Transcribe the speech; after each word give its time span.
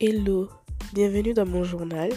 Hello, 0.00 0.48
bienvenue 0.92 1.34
dans 1.34 1.44
mon 1.44 1.64
journal. 1.64 2.12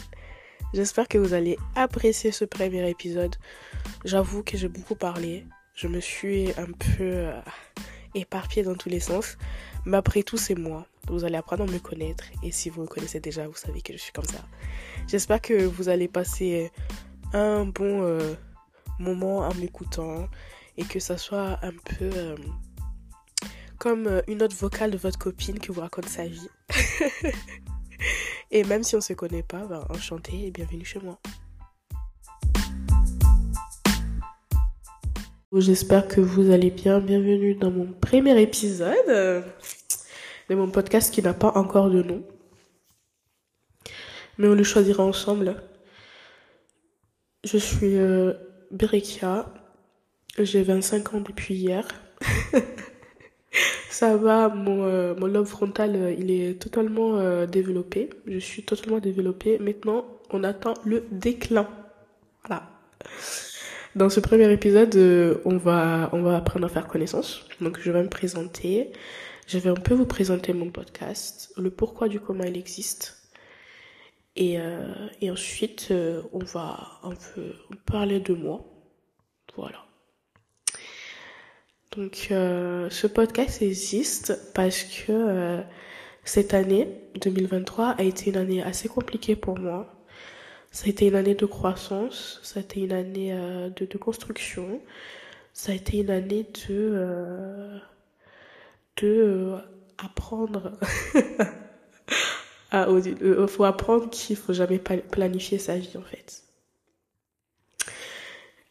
J'espère 0.71 1.07
que 1.07 1.17
vous 1.17 1.33
allez 1.33 1.57
apprécier 1.73 2.31
ce 2.31 2.45
premier 2.45 2.87
épisode. 2.87 3.35
J'avoue 4.05 4.43
que 4.43 4.55
j'ai 4.55 4.67
beaucoup 4.67 4.93
parlé. 4.93 5.47
Je 5.73 5.87
me 5.87 5.99
suis 5.99 6.51
un 6.59 6.67
peu 6.67 6.99
euh, 6.99 7.41
éparpillée 8.13 8.61
dans 8.61 8.75
tous 8.75 8.89
les 8.89 8.99
sens. 8.99 9.35
Mais 9.85 9.97
après 9.97 10.21
tout, 10.21 10.37
c'est 10.37 10.53
moi. 10.53 10.85
Vous 11.07 11.25
allez 11.25 11.37
apprendre 11.37 11.63
à 11.63 11.65
me 11.65 11.79
connaître. 11.79 12.25
Et 12.43 12.51
si 12.51 12.69
vous 12.69 12.83
me 12.83 12.87
connaissez 12.87 13.19
déjà, 13.19 13.47
vous 13.47 13.55
savez 13.55 13.81
que 13.81 13.93
je 13.93 13.97
suis 13.97 14.13
comme 14.13 14.25
ça. 14.25 14.45
J'espère 15.07 15.41
que 15.41 15.65
vous 15.65 15.89
allez 15.89 16.07
passer 16.07 16.71
un 17.33 17.65
bon 17.65 18.03
euh, 18.03 18.35
moment 18.99 19.39
en 19.39 19.55
m'écoutant. 19.55 20.29
Et 20.77 20.83
que 20.83 20.99
ça 20.99 21.17
soit 21.17 21.57
un 21.63 21.73
peu 21.73 22.11
euh, 22.13 22.37
comme 23.79 24.21
une 24.27 24.43
autre 24.43 24.55
vocale 24.55 24.91
de 24.91 24.97
votre 24.97 25.17
copine 25.17 25.57
qui 25.57 25.69
vous 25.69 25.81
raconte 25.81 26.09
sa 26.09 26.27
vie. 26.27 26.47
et 28.51 28.63
même 28.63 28.83
si 28.83 28.95
on 28.95 28.99
ne 28.99 29.03
se 29.03 29.13
connaît 29.13 29.43
pas, 29.43 29.65
ben, 29.65 29.85
enchanté 29.89 30.47
et 30.47 30.51
bienvenue 30.51 30.85
chez 30.85 30.99
moi. 30.99 31.19
J'espère 35.53 36.07
que 36.07 36.21
vous 36.21 36.49
allez 36.51 36.71
bien. 36.71 36.99
Bienvenue 36.99 37.55
dans 37.55 37.71
mon 37.71 37.87
premier 37.87 38.41
épisode 38.41 39.43
de 40.49 40.55
mon 40.55 40.69
podcast 40.69 41.13
qui 41.13 41.21
n'a 41.21 41.33
pas 41.33 41.51
encore 41.55 41.89
de 41.89 42.01
nom. 42.01 42.23
Mais 44.37 44.47
on 44.47 44.55
le 44.55 44.63
choisira 44.63 45.03
ensemble. 45.03 45.61
Je 47.43 47.57
suis 47.57 47.97
euh, 47.97 48.33
J'ai 50.39 50.63
25 50.63 51.13
ans 51.13 51.21
depuis 51.21 51.55
hier. 51.55 51.85
Ça 53.89 54.15
va, 54.15 54.49
mon, 54.49 54.85
euh, 54.85 55.13
lobe 55.27 55.45
frontal, 55.45 55.95
euh, 55.95 56.15
il 56.17 56.31
est 56.31 56.59
totalement 56.61 57.17
euh, 57.19 57.45
développé. 57.45 58.09
Je 58.25 58.39
suis 58.39 58.63
totalement 58.63 58.99
développée. 58.99 59.59
Maintenant, 59.59 60.05
on 60.29 60.43
attend 60.43 60.73
le 60.85 61.05
déclin. 61.11 61.67
Voilà. 62.47 62.69
Dans 63.95 64.09
ce 64.09 64.21
premier 64.21 64.49
épisode, 64.51 64.95
on 65.45 65.57
va, 65.57 66.09
on 66.13 66.21
va 66.21 66.37
apprendre 66.37 66.65
à 66.65 66.69
faire 66.69 66.87
connaissance. 66.87 67.45
Donc, 67.59 67.79
je 67.81 67.91
vais 67.91 68.01
me 68.01 68.09
présenter. 68.09 68.91
Je 69.47 69.57
vais 69.57 69.69
un 69.69 69.75
peu 69.75 69.93
vous 69.93 70.05
présenter 70.05 70.53
mon 70.53 70.71
podcast, 70.71 71.53
le 71.57 71.69
pourquoi 71.69 72.07
du 72.07 72.21
comment 72.21 72.45
il 72.45 72.55
existe. 72.57 73.17
Et, 74.37 74.57
et 75.19 75.29
ensuite, 75.29 75.93
on 76.31 76.39
va 76.39 77.01
un 77.03 77.15
peu 77.15 77.51
parler 77.85 78.21
de 78.21 78.33
moi. 78.33 78.63
Voilà. 79.57 79.90
Donc 81.95 82.29
euh, 82.31 82.89
ce 82.89 83.05
podcast 83.05 83.61
existe 83.61 84.53
parce 84.53 84.83
que 84.83 85.11
euh, 85.11 85.61
cette 86.23 86.53
année 86.53 86.87
2023 87.19 87.89
a 87.89 88.03
été 88.03 88.29
une 88.29 88.37
année 88.37 88.63
assez 88.63 88.87
compliquée 88.87 89.35
pour 89.35 89.59
moi. 89.59 89.93
Ça 90.71 90.85
a 90.85 90.89
été 90.89 91.07
une 91.07 91.15
année 91.15 91.35
de 91.35 91.45
croissance, 91.45 92.39
ça 92.43 92.61
a 92.61 92.63
été 92.63 92.79
une 92.79 92.93
année 92.93 93.33
euh, 93.33 93.69
de, 93.69 93.85
de, 93.85 93.97
construction, 93.97 94.79
ça 95.51 95.73
a 95.73 95.75
été 95.75 95.97
une 95.97 96.09
année 96.11 96.47
de 96.69 97.81
de 99.01 99.55
apprendre. 99.97 100.71
Il 102.73 103.47
faut 103.49 103.65
apprendre 103.65 104.09
qu'il 104.09 104.37
faut 104.37 104.53
jamais 104.53 104.79
planifier 104.79 105.57
sa 105.57 105.77
vie 105.77 105.97
en 105.97 106.03
fait 106.03 106.43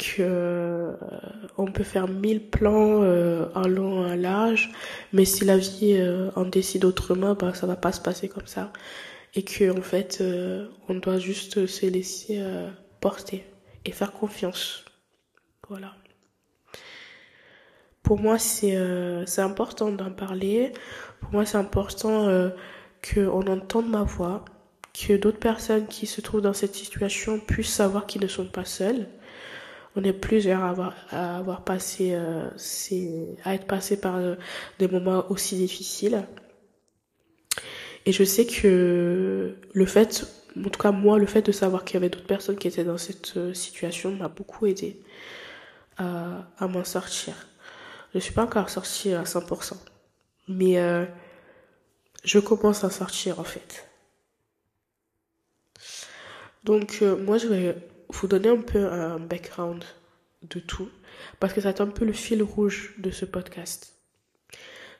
que 0.00 0.16
euh, 0.20 0.92
on 1.58 1.66
peut 1.66 1.84
faire 1.84 2.08
mille 2.08 2.48
plans 2.48 3.02
euh, 3.02 3.46
en 3.54 3.68
long 3.68 4.06
en 4.06 4.14
large, 4.14 4.70
mais 5.12 5.26
si 5.26 5.44
la 5.44 5.58
vie 5.58 5.96
euh, 5.98 6.30
en 6.36 6.44
décide 6.44 6.84
autrement, 6.86 7.34
bah 7.34 7.52
ça 7.54 7.66
va 7.66 7.76
pas 7.76 7.92
se 7.92 8.00
passer 8.00 8.28
comme 8.28 8.46
ça, 8.46 8.72
et 9.34 9.42
que 9.44 9.70
en 9.70 9.83
fait 9.83 10.22
on 10.89 10.94
doit 10.94 11.18
juste 11.18 11.66
se 11.66 11.86
laisser 11.86 12.42
porter 13.00 13.44
et 13.84 13.92
faire 13.92 14.12
confiance. 14.12 14.84
Voilà. 15.68 15.94
Pour 18.02 18.18
moi 18.18 18.39
c'est 18.39 18.78
c'est 19.27 19.42
important 19.42 19.92
d'en 19.92 20.10
parler. 20.10 20.72
Pour 21.20 21.33
moi 21.33 21.44
c'est 21.44 21.58
important 21.58 22.50
que 23.02 23.20
on 23.20 23.46
entende 23.46 23.89
ma 23.89 24.02
voix, 24.02 24.44
que 24.94 25.16
d'autres 25.16 25.39
personnes 25.39 25.86
qui 25.86 26.06
se 26.06 26.20
trouvent 26.20 26.42
dans 26.42 26.55
cette 26.55 26.74
situation 26.74 27.39
puissent 27.39 27.74
savoir 27.74 28.06
qu'ils 28.06 28.22
ne 28.22 28.28
sont 28.28 28.46
pas 28.46 28.64
seuls 28.64 29.06
on 29.96 30.05
est 30.05 30.12
plusieurs 30.12 30.62
à 30.62 30.70
avoir, 30.70 30.95
à 31.11 31.39
avoir 31.39 31.64
passé, 31.64 32.12
euh, 32.12 32.48
à 33.45 33.55
être 33.55 33.67
passé 33.67 34.01
par 34.01 34.17
euh, 34.17 34.36
des 34.78 34.89
moments 34.89 35.24
aussi 35.30 35.56
difficiles. 35.56 36.27
Et 38.06 38.12
je 38.12 38.24
sais 38.24 38.46
que 38.46 39.56
le 39.73 39.86
fait, 39.86 40.27
en 40.56 40.68
tout 40.70 40.80
cas 40.80 40.92
moi, 40.92 41.18
le 41.18 41.27
fait 41.27 41.42
de 41.42 41.52
savoir 41.52 41.84
qu'il 41.84 41.95
y 41.95 41.96
avait 41.98 42.08
d'autres 42.08 42.27
personnes 42.27 42.56
qui 42.56 42.68
étaient 42.68 42.84
dans 42.84 42.98
cette 42.98 43.36
euh, 43.36 43.52
situation 43.52 44.12
m'a 44.12 44.28
beaucoup 44.28 44.67
aidé 44.67 45.01
à, 45.98 46.48
à 46.58 46.68
m'en 46.68 46.84
sortir. 46.84 47.34
Je 48.14 48.20
suis 48.20 48.33
pas 48.33 48.45
encore 48.45 48.70
sortie 48.70 49.12
à 49.12 49.22
100%, 49.22 49.74
mais 50.48 50.77
je 52.24 52.40
commence 52.40 52.83
à 52.83 52.90
sortir 52.90 53.39
en 53.39 53.45
fait. 53.45 53.89
Donc 56.64 57.02
moi 57.02 57.39
je 57.39 57.46
vais 57.46 57.77
vous 58.12 58.26
donner 58.26 58.48
un 58.48 58.60
peu 58.60 58.86
un 58.86 59.18
background 59.18 59.84
de 60.42 60.60
tout, 60.60 60.88
parce 61.38 61.52
que 61.52 61.60
c'est 61.60 61.80
un 61.80 61.86
peu 61.86 62.04
le 62.04 62.12
fil 62.12 62.42
rouge 62.42 62.94
de 62.98 63.10
ce 63.10 63.24
podcast. 63.24 63.94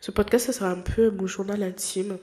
Ce 0.01 0.11
podcast, 0.11 0.47
ça 0.47 0.53
sera 0.53 0.71
un 0.71 0.81
peu 0.81 1.11
mon 1.11 1.27
journal 1.27 1.63
intime, 1.63 2.19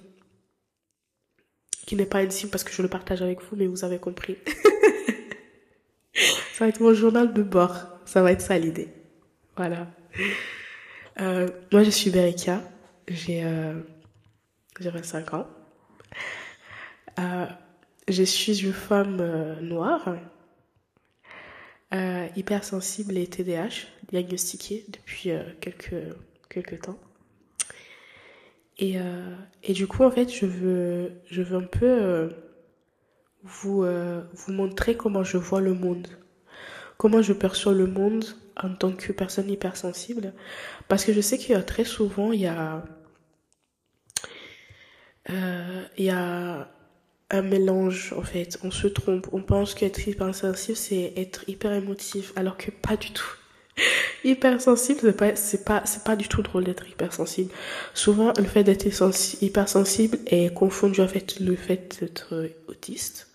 qui 1.85 1.95
n'est 1.95 2.05
pas 2.05 2.19
intime 2.19 2.49
parce 2.49 2.63
que 2.63 2.71
je 2.71 2.81
le 2.81 2.87
partage 2.87 3.21
avec 3.21 3.41
vous, 3.41 3.55
mais 3.55 3.67
vous 3.67 3.83
avez 3.83 3.99
compris. 3.99 4.37
ça 6.53 6.65
va 6.65 6.67
être 6.67 6.81
mon 6.81 6.93
journal 6.93 7.33
de 7.33 7.43
bord, 7.43 7.75
ça 8.05 8.21
va 8.21 8.31
être 8.31 8.41
ça 8.41 8.57
l'idée. 8.57 8.89
Voilà. 9.55 9.87
Euh, 11.19 11.47
moi, 11.71 11.83
je 11.83 11.89
suis 11.89 12.09
Berika, 12.11 12.61
j'ai 13.07 13.43
euh, 13.43 13.73
25 14.79 15.33
ans. 15.33 15.47
Euh, 17.19 17.45
je 18.07 18.23
suis 18.23 18.63
une 18.63 18.73
femme 18.73 19.17
euh, 19.19 19.59
noire 19.61 20.15
euh, 21.93 22.27
hypersensible 22.35 23.17
et 23.17 23.27
TDAH, 23.27 23.87
diagnostiqué 24.11 24.85
depuis 24.89 25.31
euh, 25.31 25.43
quelques, 25.61 25.95
quelques 26.49 26.81
temps. 26.81 26.99
Et, 28.77 28.99
euh, 28.99 29.35
et 29.63 29.73
du 29.73 29.87
coup, 29.87 30.03
en 30.03 30.11
fait, 30.11 30.29
je 30.29 30.45
veux, 30.45 31.11
je 31.29 31.41
veux 31.41 31.57
un 31.57 31.63
peu 31.63 31.85
euh, 31.85 32.29
vous, 33.43 33.83
euh, 33.83 34.21
vous 34.33 34.53
montrer 34.53 34.95
comment 34.95 35.23
je 35.23 35.37
vois 35.37 35.61
le 35.61 35.73
monde, 35.73 36.07
comment 36.97 37.21
je 37.21 37.33
perçois 37.33 37.73
le 37.73 37.87
monde 37.87 38.25
en 38.61 38.73
tant 38.75 38.91
que 38.91 39.11
personne 39.11 39.49
hypersensible. 39.49 40.33
Parce 40.87 41.05
que 41.05 41.13
je 41.13 41.21
sais 41.21 41.37
a 41.55 41.63
très 41.63 41.85
souvent, 41.85 42.31
il 42.31 42.41
y 42.41 42.47
a, 42.47 42.83
il 45.29 46.05
y 46.05 46.09
a 46.09 46.69
un 47.29 47.41
mélange 47.41 48.13
en 48.17 48.23
fait. 48.23 48.57
On 48.63 48.71
se 48.71 48.87
trompe. 48.87 49.27
On 49.31 49.41
pense 49.41 49.73
qu'être 49.73 50.07
hypersensible 50.07 50.77
c'est 50.77 51.13
être 51.15 51.47
hyper 51.47 51.73
émotif, 51.73 52.33
alors 52.35 52.57
que 52.57 52.71
pas 52.71 52.97
du 52.97 53.11
tout. 53.11 53.35
hypersensible 54.23 54.99
c'est 55.01 55.17
pas 55.17 55.35
c'est 55.35 55.63
pas 55.65 55.83
c'est 55.85 56.03
pas 56.03 56.15
du 56.15 56.27
tout 56.27 56.41
drôle 56.41 56.63
d'être 56.63 56.87
hypersensible. 56.87 57.51
Souvent 57.93 58.33
le 58.37 58.45
fait 58.45 58.63
d'être 58.63 58.85
hypersensible 59.41 60.17
est 60.27 60.53
confondu 60.53 61.05
fait 61.07 61.39
le 61.39 61.55
fait 61.55 61.97
d'être 61.99 62.49
autiste. 62.67 63.27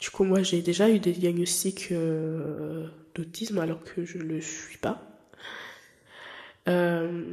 Du 0.00 0.10
coup 0.10 0.24
moi 0.24 0.42
j'ai 0.42 0.62
déjà 0.62 0.90
eu 0.90 0.98
des 0.98 1.12
diagnostics 1.12 1.88
euh, 1.92 2.86
d'autisme 3.14 3.58
alors 3.58 3.82
que 3.82 4.04
je 4.04 4.18
le 4.18 4.40
suis 4.40 4.78
pas. 4.78 5.13
Euh, 6.68 7.24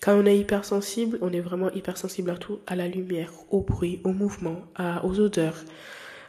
quand 0.00 0.14
on 0.18 0.24
est 0.26 0.38
hypersensible, 0.38 1.18
on 1.20 1.32
est 1.32 1.40
vraiment 1.40 1.70
hypersensible 1.72 2.30
à 2.30 2.36
tout, 2.36 2.60
à 2.66 2.76
la 2.76 2.88
lumière, 2.88 3.32
au 3.50 3.60
bruit, 3.60 4.00
au 4.04 4.12
mouvement, 4.12 4.62
à, 4.74 5.04
aux 5.04 5.20
odeurs. 5.20 5.64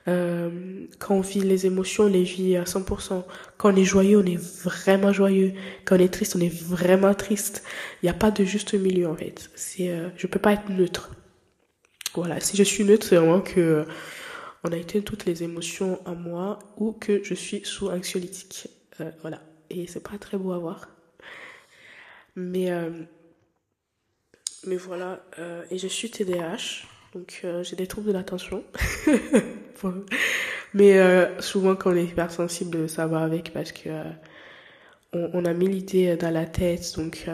Euh, 0.07 0.87
quand 0.99 1.15
on 1.15 1.21
vit 1.21 1.41
les 1.41 1.65
émotions, 1.65 2.05
on 2.05 2.07
les 2.07 2.23
vit 2.23 2.57
à 2.57 2.63
100%. 2.63 3.23
Quand 3.57 3.73
on 3.73 3.75
est 3.75 3.83
joyeux, 3.83 4.19
on 4.19 4.25
est 4.25 4.41
vraiment 4.63 5.13
joyeux. 5.13 5.53
Quand 5.85 5.95
on 5.95 5.99
est 5.99 6.13
triste, 6.13 6.35
on 6.35 6.41
est 6.41 6.53
vraiment 6.53 7.13
triste. 7.13 7.63
Il 8.01 8.05
n'y 8.05 8.09
a 8.09 8.13
pas 8.13 8.31
de 8.31 8.43
juste 8.43 8.73
milieu 8.73 9.07
en 9.07 9.15
fait. 9.15 9.49
C'est, 9.55 9.89
euh, 9.89 10.09
je 10.17 10.27
peux 10.27 10.39
pas 10.39 10.53
être 10.53 10.69
neutre. 10.69 11.11
Voilà. 12.15 12.39
Si 12.39 12.57
je 12.57 12.63
suis 12.63 12.83
neutre, 12.83 13.05
c'est 13.07 13.15
vraiment 13.15 13.41
que 13.41 13.59
euh, 13.59 13.83
on 14.63 14.71
a 14.71 14.77
été 14.77 15.01
toutes 15.01 15.25
les 15.25 15.43
émotions 15.43 15.99
en 16.05 16.15
moi 16.15 16.59
ou 16.77 16.91
que 16.93 17.23
je 17.23 17.33
suis 17.33 17.61
sous 17.63 17.89
anxiolytique. 17.89 18.67
Euh, 18.99 19.11
voilà. 19.21 19.41
Et 19.69 19.87
c'est 19.87 20.03
pas 20.03 20.17
très 20.17 20.37
beau 20.37 20.51
à 20.51 20.57
voir. 20.57 20.89
Mais, 22.35 22.71
euh, 22.71 22.89
mais 24.65 24.77
voilà, 24.77 25.23
euh, 25.39 25.63
et 25.69 25.77
je 25.77 25.87
suis 25.87 26.09
TDAH, 26.09 26.85
donc 27.13 27.41
euh, 27.43 27.63
j'ai 27.63 27.75
des 27.75 27.87
troubles 27.87 28.07
de 28.07 28.13
l'attention. 28.13 28.63
mais 30.73 30.97
euh, 30.97 31.41
souvent 31.41 31.75
quand 31.75 31.91
on 31.91 31.95
est 31.95 32.05
hypersensible, 32.05 32.89
ça 32.89 33.07
va 33.07 33.21
avec 33.21 33.51
parce 33.53 33.71
que 33.71 33.89
euh, 33.89 34.03
on, 35.13 35.29
on, 35.33 35.45
a 35.45 35.53
mis 35.53 35.67
l'idée 35.67 36.15
dans 36.15 36.31
la 36.31 36.45
tête, 36.45 36.95
donc 36.95 37.27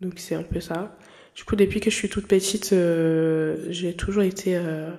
donc 0.00 0.14
c'est 0.16 0.34
un 0.34 0.42
peu 0.42 0.60
ça. 0.60 0.96
Du 1.34 1.44
coup, 1.44 1.56
depuis 1.56 1.80
que 1.80 1.90
je 1.90 1.96
suis 1.96 2.08
toute 2.08 2.26
petite, 2.26 2.72
euh, 2.72 3.66
j'ai 3.68 3.94
toujours 3.94 4.22
été 4.22 4.56
euh, 4.56 4.90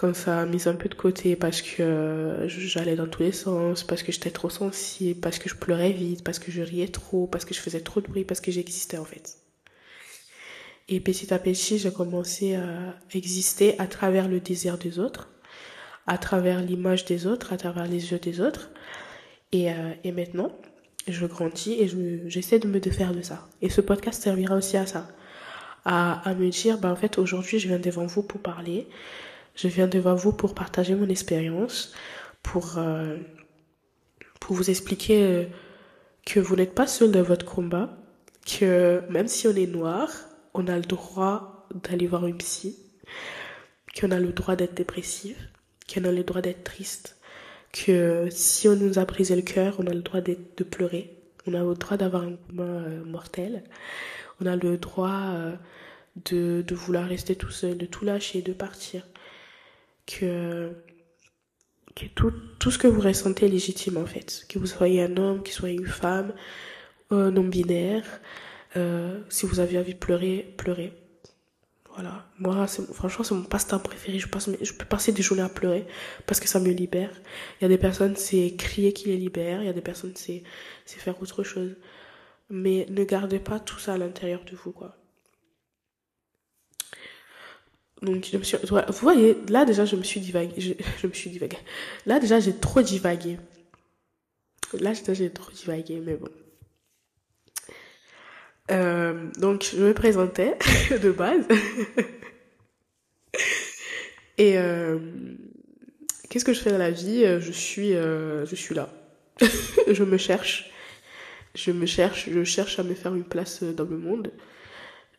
comme 0.00 0.14
ça, 0.14 0.46
mise 0.46 0.66
un 0.66 0.76
peu 0.76 0.88
de 0.88 0.94
côté 0.94 1.36
parce 1.36 1.60
que 1.60 1.82
euh, 1.82 2.48
j'allais 2.48 2.96
dans 2.96 3.06
tous 3.06 3.22
les 3.22 3.32
sens, 3.32 3.84
parce 3.84 4.02
que 4.02 4.12
j'étais 4.12 4.30
trop 4.30 4.48
sensible, 4.48 5.20
parce 5.20 5.38
que 5.38 5.50
je 5.50 5.54
pleurais 5.54 5.92
vite, 5.92 6.24
parce 6.24 6.38
que 6.38 6.50
je 6.50 6.62
riais 6.62 6.88
trop, 6.88 7.26
parce 7.26 7.44
que 7.44 7.52
je 7.52 7.60
faisais 7.60 7.80
trop 7.80 8.00
de 8.00 8.06
bruit, 8.06 8.24
parce 8.24 8.40
que 8.40 8.50
j'existais 8.50 8.96
en 8.96 9.04
fait. 9.04 9.36
Et 10.88 11.00
petit 11.00 11.34
à 11.34 11.38
petit, 11.38 11.78
j'ai 11.78 11.92
commencé 11.92 12.54
à 12.54 12.96
exister 13.12 13.78
à 13.78 13.86
travers 13.86 14.26
le 14.26 14.40
désir 14.40 14.78
des 14.78 14.98
autres, 14.98 15.28
à 16.06 16.16
travers 16.16 16.62
l'image 16.62 17.04
des 17.04 17.26
autres, 17.26 17.52
à 17.52 17.58
travers 17.58 17.86
les 17.86 18.10
yeux 18.10 18.18
des 18.18 18.40
autres. 18.40 18.70
Et, 19.52 19.70
euh, 19.70 19.92
et 20.02 20.12
maintenant, 20.12 20.50
je 21.08 21.26
grandis 21.26 21.74
et 21.74 21.90
j'essaie 22.26 22.58
de 22.58 22.68
me 22.68 22.80
défaire 22.80 23.12
de 23.12 23.20
ça. 23.20 23.46
Et 23.60 23.68
ce 23.68 23.82
podcast 23.82 24.22
servira 24.22 24.56
aussi 24.56 24.78
à 24.78 24.86
ça. 24.86 25.08
À, 25.84 26.26
à 26.28 26.34
me 26.34 26.48
dire, 26.48 26.78
bah, 26.78 26.90
en 26.90 26.96
fait, 26.96 27.18
aujourd'hui, 27.18 27.58
je 27.58 27.68
viens 27.68 27.78
devant 27.78 28.06
vous 28.06 28.22
pour 28.22 28.40
parler. 28.40 28.88
Je 29.54 29.68
viens 29.68 29.86
devant 29.86 30.14
vous 30.14 30.32
pour 30.32 30.54
partager 30.54 30.94
mon 30.94 31.08
expérience, 31.08 31.92
pour, 32.42 32.78
euh, 32.78 33.16
pour 34.40 34.56
vous 34.56 34.70
expliquer 34.70 35.22
euh, 35.22 35.44
que 36.26 36.40
vous 36.40 36.56
n'êtes 36.56 36.74
pas 36.74 36.86
seul 36.86 37.10
dans 37.10 37.22
votre 37.22 37.44
combat, 37.44 37.90
que 38.46 39.02
même 39.10 39.28
si 39.28 39.46
on 39.46 39.54
est 39.54 39.66
noir, 39.66 40.10
on 40.54 40.66
a 40.66 40.76
le 40.76 40.82
droit 40.82 41.68
d'aller 41.88 42.06
voir 42.06 42.26
une 42.26 42.38
psy, 42.38 42.78
qu'on 43.98 44.10
a 44.10 44.18
le 44.18 44.32
droit 44.32 44.56
d'être 44.56 44.74
dépressif, 44.74 45.36
qu'on 45.92 46.04
a 46.04 46.12
le 46.12 46.24
droit 46.24 46.40
d'être 46.40 46.64
triste, 46.64 47.18
que 47.72 48.28
si 48.30 48.68
on 48.68 48.76
nous 48.76 48.98
a 48.98 49.04
brisé 49.04 49.36
le 49.36 49.42
cœur, 49.42 49.76
on 49.78 49.86
a 49.86 49.94
le 49.94 50.02
droit 50.02 50.20
de 50.20 50.64
pleurer, 50.64 51.16
on 51.46 51.54
a 51.54 51.62
le 51.62 51.74
droit 51.74 51.96
d'avoir 51.96 52.22
un 52.22 52.36
commun 52.48 52.82
euh, 52.84 53.04
mortel, 53.04 53.62
on 54.40 54.46
a 54.46 54.56
le 54.56 54.78
droit 54.78 55.34
de, 56.24 56.64
de 56.66 56.74
vouloir 56.74 57.06
rester 57.06 57.36
tout 57.36 57.50
seul, 57.50 57.76
de 57.76 57.86
tout 57.86 58.04
lâcher, 58.04 58.40
de 58.40 58.54
partir, 58.54 59.06
que, 60.10 60.72
que 61.94 62.06
tout, 62.14 62.32
tout 62.58 62.70
ce 62.70 62.78
que 62.78 62.88
vous 62.88 63.00
ressentez 63.00 63.46
est 63.46 63.48
légitime 63.48 63.96
en 63.96 64.06
fait, 64.06 64.44
que 64.48 64.58
vous 64.58 64.66
soyez 64.66 65.02
un 65.02 65.16
homme, 65.16 65.42
que 65.42 65.48
vous 65.50 65.56
soyez 65.56 65.76
une 65.76 65.86
femme, 65.86 66.32
non-binaire, 67.10 68.04
euh, 68.76 69.20
si 69.28 69.46
vous 69.46 69.60
avez 69.60 69.78
envie 69.78 69.94
de 69.94 69.98
pleurer, 69.98 70.54
pleurez. 70.56 70.92
Voilà. 71.94 72.26
Moi, 72.38 72.66
franchement, 72.92 73.24
c'est 73.24 73.34
mon 73.34 73.42
passe-temps 73.42 73.80
préféré. 73.80 74.18
Je, 74.18 74.28
passe, 74.28 74.48
je 74.60 74.72
peux 74.72 74.84
passer 74.84 75.12
des 75.12 75.22
journées 75.22 75.42
à 75.42 75.48
pleurer 75.48 75.86
parce 76.26 76.40
que 76.40 76.48
ça 76.48 76.60
me 76.60 76.70
libère. 76.70 77.10
Il 77.60 77.64
y 77.64 77.66
a 77.66 77.68
des 77.68 77.78
personnes, 77.78 78.16
c'est 78.16 78.54
crier 78.56 78.92
qui 78.92 79.08
les 79.08 79.16
libère. 79.16 79.60
Il 79.62 79.66
y 79.66 79.68
a 79.68 79.72
des 79.72 79.80
personnes, 79.80 80.14
c'est 80.14 80.42
faire 80.86 81.20
autre 81.20 81.42
chose. 81.42 81.76
Mais 82.48 82.86
ne 82.90 83.04
gardez 83.04 83.38
pas 83.40 83.60
tout 83.60 83.78
ça 83.78 83.94
à 83.94 83.98
l'intérieur 83.98 84.44
de 84.44 84.56
vous, 84.56 84.72
quoi. 84.72 84.96
Donc, 88.02 88.26
je 88.32 88.36
me 88.38 88.42
suis, 88.42 88.56
vous 88.64 88.80
voyez, 89.02 89.36
là, 89.48 89.64
déjà, 89.64 89.84
je 89.84 89.94
me 89.94 90.02
suis 90.02 90.20
divagué. 90.20 90.54
Je, 90.58 91.06
me 91.06 91.12
suis 91.12 91.30
divagué. 91.30 91.58
Là, 92.06 92.18
déjà, 92.18 92.40
j'ai 92.40 92.54
trop 92.54 92.80
divagué. 92.80 93.36
Là, 94.72 94.92
déjà, 94.94 95.12
j'ai 95.12 95.30
trop 95.30 95.50
divagué, 95.52 96.00
mais 96.04 96.16
bon. 96.16 96.30
Euh, 98.70 99.30
donc, 99.36 99.68
je 99.74 99.82
me 99.82 99.92
présentais 99.92 100.56
de 101.02 101.10
base. 101.10 101.44
Et 104.38 104.56
euh, 104.56 104.98
qu'est-ce 106.30 106.46
que 106.46 106.54
je 106.54 106.60
fais 106.60 106.70
dans 106.70 106.78
la 106.78 106.90
vie? 106.90 107.24
Je 107.40 107.52
suis, 107.52 107.94
euh, 107.94 108.46
je 108.46 108.54
suis 108.54 108.74
là. 108.74 108.88
je 109.90 110.04
me 110.04 110.16
cherche. 110.16 110.70
Je 111.54 111.70
me 111.72 111.84
cherche. 111.84 112.30
Je 112.30 112.44
cherche 112.44 112.78
à 112.78 112.82
me 112.82 112.94
faire 112.94 113.14
une 113.14 113.24
place 113.24 113.62
dans 113.62 113.84
le 113.84 113.98
monde. 113.98 114.32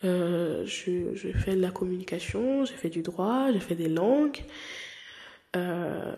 Euh, 0.03 0.65
je, 0.65 1.15
je 1.15 1.30
fais 1.30 1.56
de 1.56 1.62
la 1.62 1.71
communication, 1.71 2.65
j'ai 2.65 2.74
fait 2.74 2.89
du 2.89 3.01
droit, 3.01 3.51
j'ai 3.53 3.59
fait 3.59 3.75
des 3.75 3.89
langues. 3.89 4.44
Euh, 5.56 6.15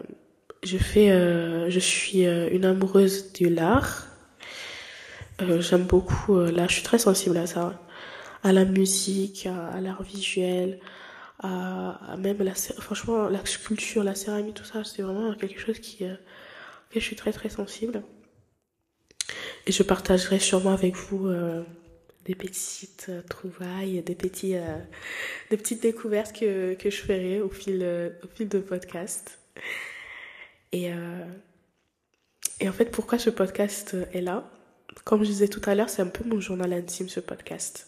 je 0.64 0.78
fais, 0.78 1.12
euh, 1.12 1.70
je 1.70 1.80
suis 1.80 2.26
une 2.26 2.66
amoureuse 2.66 3.34
de 3.34 3.48
l'art. 3.50 4.08
Euh, 5.42 5.62
j'aime 5.62 5.84
beaucoup, 5.84 6.38
euh, 6.38 6.52
là, 6.52 6.68
je 6.68 6.74
suis 6.76 6.84
très 6.84 7.00
sensible 7.00 7.38
à 7.38 7.48
ça, 7.48 7.80
à 8.44 8.52
la 8.54 8.66
musique, 8.66 9.48
à, 9.48 9.82
l'art 9.82 10.04
visuel, 10.04 10.80
à, 11.40 12.16
même 12.18 12.38
la, 12.44 12.54
franchement, 12.54 13.28
la 13.30 13.44
sculpture, 13.46 14.04
la 14.04 14.16
céramique, 14.16 14.56
tout 14.56 14.64
ça, 14.64 14.84
c'est 14.84 15.02
vraiment 15.02 15.34
quelque 15.34 15.60
chose 15.60 15.80
qui, 15.80 16.06
euh, 16.06 16.16
que 16.92 17.00
je 17.00 17.06
suis 17.06 17.16
très 17.16 17.32
très 17.34 17.50
sensible. 17.50 18.04
Et 19.66 19.72
je 19.72 19.84
partagerai 19.84 20.40
sûrement 20.40 20.74
avec 20.74 20.96
vous 20.96 21.30
des 22.26 22.36
petites 22.36 23.12
trouvailles, 23.30 24.02
des 24.02 24.16
petits, 24.16 24.56
des 25.50 25.58
petites 25.58 25.82
découvertes 25.82 26.34
que, 26.34 26.74
que 26.76 26.90
je 26.90 27.02
ferai 27.02 27.42
au 27.42 27.50
fil, 27.50 27.84
au 28.24 28.28
fil 28.28 28.48
de 28.48 28.60
podcast. 28.60 29.40
Et, 30.72 30.90
et 32.60 32.70
en 32.70 32.72
fait, 32.72 32.92
pourquoi 32.92 33.20
ce 33.20 33.30
podcast 33.30 33.96
est 34.14 34.22
là? 34.22 34.50
Comme 35.04 35.24
je 35.24 35.30
disais 35.30 35.48
tout 35.48 35.62
à 35.66 35.76
l'heure, 35.76 35.90
c'est 35.90 36.02
un 36.02 36.08
peu 36.08 36.24
mon 36.24 36.40
journal 36.40 36.72
intime 36.72 37.10
ce 37.10 37.20
podcast. 37.20 37.88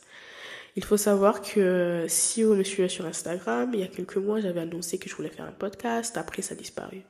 Il 0.76 0.84
faut 0.84 0.98
savoir 0.98 1.42
que 1.42 2.06
si 2.10 2.44
vous 2.44 2.54
me 2.54 2.64
suivez 2.64 2.90
sur 2.90 3.06
Instagram, 3.06 3.72
il 3.74 3.80
y 3.80 3.84
a 3.84 3.88
quelques 3.88 4.18
mois, 4.18 4.42
j'avais 4.42 4.60
annoncé 4.60 4.98
que 4.98 5.10
je 5.10 5.16
voulais 5.16 5.30
faire 5.30 5.46
un 5.46 5.54
podcast. 5.54 6.18
Après, 6.18 6.42
ça 6.42 6.54
a 6.54 6.58
disparu. 6.58 7.04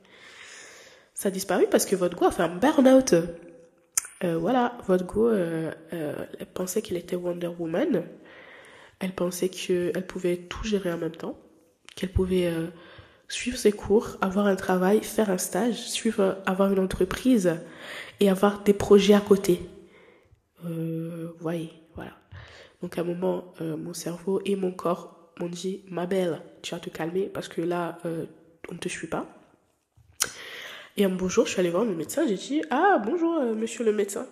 Ça 1.15 1.29
a 1.29 1.31
disparu 1.31 1.65
parce 1.71 1.85
que 1.85 1.95
votre 1.95 2.15
go 2.15 2.25
a 2.25 2.31
fait 2.31 2.43
un 2.43 2.55
burn-out. 2.55 3.15
Euh, 4.23 4.37
voilà, 4.37 4.77
votre 4.87 5.05
go, 5.05 5.27
euh, 5.27 5.71
euh, 5.93 6.25
elle 6.39 6.45
pensait 6.47 6.81
qu'elle 6.81 6.97
était 6.97 7.15
Wonder 7.15 7.47
Woman. 7.59 8.03
Elle 8.99 9.13
pensait 9.13 9.49
qu'elle 9.49 10.07
pouvait 10.07 10.37
tout 10.37 10.63
gérer 10.63 10.91
en 10.91 10.97
même 10.97 11.15
temps. 11.15 11.37
Qu'elle 11.95 12.11
pouvait 12.11 12.47
euh, 12.47 12.67
suivre 13.27 13.57
ses 13.57 13.71
cours, 13.71 14.17
avoir 14.21 14.47
un 14.47 14.55
travail, 14.55 15.01
faire 15.03 15.29
un 15.29 15.37
stage, 15.37 15.75
suivre, 15.75 16.37
avoir 16.45 16.71
une 16.71 16.79
entreprise 16.79 17.55
et 18.19 18.29
avoir 18.29 18.63
des 18.63 18.73
projets 18.73 19.13
à 19.13 19.21
côté 19.21 19.61
euh, 20.65 21.33
voyez, 21.39 21.71
voilà. 21.93 22.13
Donc 22.81 22.97
à 22.97 23.01
un 23.01 23.03
moment, 23.03 23.53
euh, 23.61 23.77
mon 23.77 23.93
cerveau 23.93 24.41
et 24.45 24.55
mon 24.55 24.71
corps 24.71 25.31
m'ont 25.39 25.49
dit, 25.49 25.83
ma 25.89 26.05
belle, 26.05 26.41
tu 26.63 26.73
vas 26.73 26.79
te 26.79 26.89
calmer 26.89 27.27
parce 27.27 27.47
que 27.47 27.61
là, 27.61 27.97
on 28.69 28.73
ne 28.73 28.79
te 28.79 28.89
suit 28.89 29.07
pas. 29.07 29.34
Et 30.97 31.03
un 31.03 31.09
beau 31.09 31.27
jour, 31.27 31.45
je 31.45 31.51
suis 31.51 31.59
allée 31.59 31.69
voir 31.69 31.83
mon 31.83 31.93
médecin, 31.95 32.25
j'ai 32.27 32.35
dit, 32.35 32.61
ah 32.69 33.01
bonjour 33.05 33.35
euh, 33.35 33.53
monsieur 33.53 33.83
le 33.83 33.91
médecin. 33.91 34.27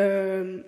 Euh, 0.00 0.58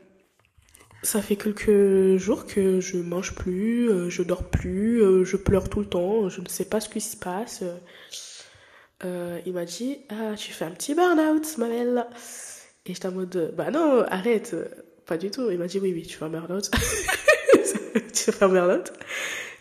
ça 1.02 1.22
fait 1.22 1.36
quelques 1.36 2.16
jours 2.16 2.46
que 2.46 2.80
je 2.80 2.96
mange 2.98 3.34
plus, 3.34 3.90
euh, 3.90 4.10
je 4.10 4.22
dors 4.22 4.44
plus, 4.44 5.02
euh, 5.02 5.24
je 5.24 5.36
pleure 5.36 5.68
tout 5.68 5.80
le 5.80 5.86
temps, 5.86 6.28
je 6.28 6.40
ne 6.40 6.48
sais 6.48 6.64
pas 6.64 6.80
ce 6.80 6.88
qui 6.88 7.00
se 7.00 7.16
passe. 7.16 7.62
il 9.04 9.52
m'a 9.52 9.64
dit, 9.64 9.98
ah 10.08 10.34
tu 10.36 10.52
fais 10.52 10.64
un 10.64 10.70
petit 10.70 10.94
burn-out, 10.94 11.58
ma 11.58 11.68
belle. 11.68 12.06
Et 12.86 12.94
j'étais 12.94 13.08
en 13.08 13.12
mode, 13.12 13.54
bah 13.56 13.70
non, 13.70 14.04
arrête, 14.08 14.54
pas 15.04 15.18
du 15.18 15.30
tout. 15.30 15.50
Il 15.50 15.58
m'a 15.58 15.66
dit, 15.66 15.78
oui, 15.78 15.92
oui, 15.92 16.06
tu 16.06 16.16
fais 16.16 16.24
un 16.24 16.30
burn-out. 16.30 16.70
tu 18.14 18.32
fais 18.32 18.44
un 18.44 18.48
burn-out. 18.48 18.92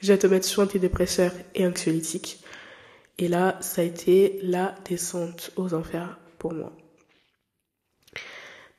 Je 0.01 0.13
vais 0.13 0.19
te 0.19 0.27
mettre 0.27 0.45
sur 0.45 0.61
antidépresseur 0.61 1.31
et 1.55 1.65
anxiolytique. 1.65 2.43
Et 3.19 3.27
là, 3.27 3.57
ça 3.61 3.81
a 3.81 3.85
été 3.85 4.39
la 4.43 4.75
descente 4.85 5.51
aux 5.55 5.73
enfers 5.73 6.19
pour 6.37 6.53
moi. 6.53 6.71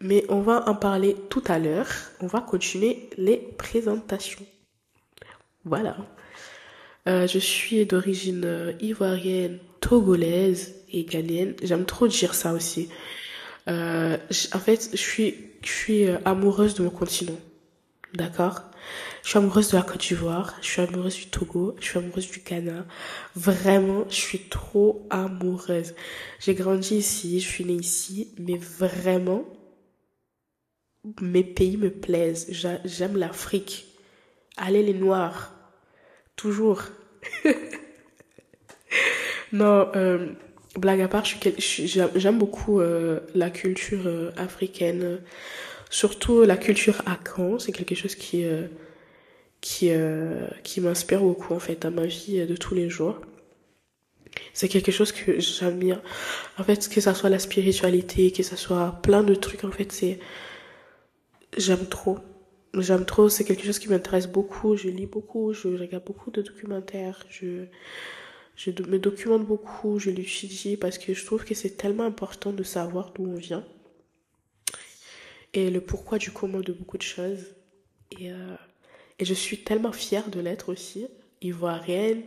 Mais 0.00 0.24
on 0.28 0.40
va 0.40 0.68
en 0.68 0.76
parler 0.76 1.16
tout 1.28 1.42
à 1.48 1.58
l'heure. 1.58 1.90
On 2.20 2.28
va 2.28 2.40
continuer 2.40 3.10
les 3.16 3.36
présentations. 3.36 4.46
Voilà. 5.64 5.96
Euh, 7.08 7.26
je 7.26 7.38
suis 7.38 7.84
d'origine 7.84 8.44
euh, 8.44 8.72
ivoirienne, 8.80 9.58
togolaise 9.80 10.74
et 10.92 11.04
ghanéenne. 11.04 11.54
J'aime 11.62 11.84
trop 11.84 12.06
dire 12.06 12.34
ça 12.34 12.52
aussi. 12.52 12.88
Euh, 13.68 14.16
en 14.52 14.58
fait, 14.58 14.90
je 14.92 14.96
suis, 14.96 15.34
je 15.62 15.70
suis 15.70 16.06
euh, 16.06 16.18
amoureuse 16.24 16.74
de 16.74 16.82
mon 16.82 16.90
continent. 16.90 17.38
D'accord? 18.14 18.62
Je 19.22 19.30
suis 19.30 19.38
amoureuse 19.38 19.70
de 19.70 19.76
la 19.76 19.82
Côte 19.82 20.00
d'Ivoire, 20.00 20.56
je 20.62 20.66
suis 20.66 20.82
amoureuse 20.82 21.16
du 21.16 21.26
Togo, 21.26 21.76
je 21.80 21.84
suis 21.84 21.98
amoureuse 21.98 22.30
du 22.30 22.40
Ghana. 22.40 22.86
Vraiment, 23.36 24.04
je 24.08 24.14
suis 24.14 24.48
trop 24.48 25.06
amoureuse. 25.10 25.94
J'ai 26.40 26.54
grandi 26.54 26.96
ici, 26.96 27.40
je 27.40 27.48
suis 27.48 27.64
née 27.64 27.74
ici, 27.74 28.32
mais 28.38 28.56
vraiment, 28.56 29.44
mes 31.20 31.44
pays 31.44 31.76
me 31.76 31.90
plaisent. 31.90 32.48
J'aime 32.84 33.16
l'Afrique. 33.16 33.86
Allez 34.56 34.82
les 34.82 34.94
Noirs. 34.94 35.52
Toujours. 36.36 36.82
non, 39.52 39.90
euh, 39.94 40.32
blague 40.76 41.00
à 41.00 41.08
part, 41.08 41.24
j'aime 41.24 42.38
beaucoup 42.38 42.80
euh, 42.80 43.20
la 43.34 43.50
culture 43.50 44.06
euh, 44.06 44.30
africaine, 44.36 45.20
surtout 45.90 46.42
la 46.42 46.56
culture 46.56 47.02
Akan. 47.06 47.58
C'est 47.58 47.72
quelque 47.72 47.94
chose 47.94 48.14
qui 48.14 48.44
euh, 48.44 48.66
qui 49.60 49.90
euh, 49.90 50.46
qui 50.64 50.80
m'inspire 50.80 51.20
beaucoup 51.20 51.54
en 51.54 51.58
fait 51.58 51.84
à 51.84 51.90
ma 51.90 52.06
vie 52.06 52.46
de 52.46 52.56
tous 52.56 52.74
les 52.74 52.88
jours. 52.88 53.20
C'est 54.52 54.68
quelque 54.68 54.92
chose 54.92 55.12
que 55.12 55.40
j'admire. 55.40 56.00
En 56.58 56.64
fait, 56.64 56.88
que 56.88 57.00
ça 57.00 57.14
soit 57.14 57.30
la 57.30 57.38
spiritualité, 57.38 58.30
que 58.30 58.42
ça 58.42 58.56
soit 58.56 59.00
plein 59.02 59.22
de 59.22 59.34
trucs, 59.34 59.64
en 59.64 59.70
fait, 59.70 59.90
c'est 59.92 60.18
j'aime 61.56 61.86
trop. 61.86 62.18
j'aime 62.74 63.04
trop, 63.04 63.28
c'est 63.28 63.44
quelque 63.44 63.64
chose 63.64 63.78
qui 63.78 63.88
m'intéresse 63.88 64.28
beaucoup. 64.28 64.76
Je 64.76 64.88
lis 64.88 65.06
beaucoup, 65.06 65.52
je 65.52 65.68
regarde 65.68 66.04
beaucoup 66.04 66.30
de 66.30 66.42
documentaires, 66.42 67.24
je, 67.30 67.64
je 68.56 68.70
me 68.70 68.98
documente 68.98 69.46
beaucoup, 69.46 69.98
je 69.98 70.10
l'étudie 70.10 70.76
parce 70.76 70.98
que 70.98 71.14
je 71.14 71.24
trouve 71.24 71.44
que 71.44 71.54
c'est 71.54 71.76
tellement 71.76 72.04
important 72.04 72.52
de 72.52 72.62
savoir 72.62 73.12
d'où 73.14 73.24
on 73.26 73.34
vient 73.34 73.64
et 75.54 75.70
le 75.70 75.80
pourquoi 75.80 76.18
du 76.18 76.30
comment 76.30 76.60
de 76.60 76.72
beaucoup 76.72 76.98
de 76.98 77.02
choses. 77.02 77.46
Et, 78.18 78.30
euh, 78.30 78.56
et 79.18 79.24
je 79.24 79.34
suis 79.34 79.58
tellement 79.58 79.92
fière 79.92 80.28
de 80.28 80.40
l'être 80.40 80.70
aussi, 80.70 81.06
ivoirienne, 81.40 82.22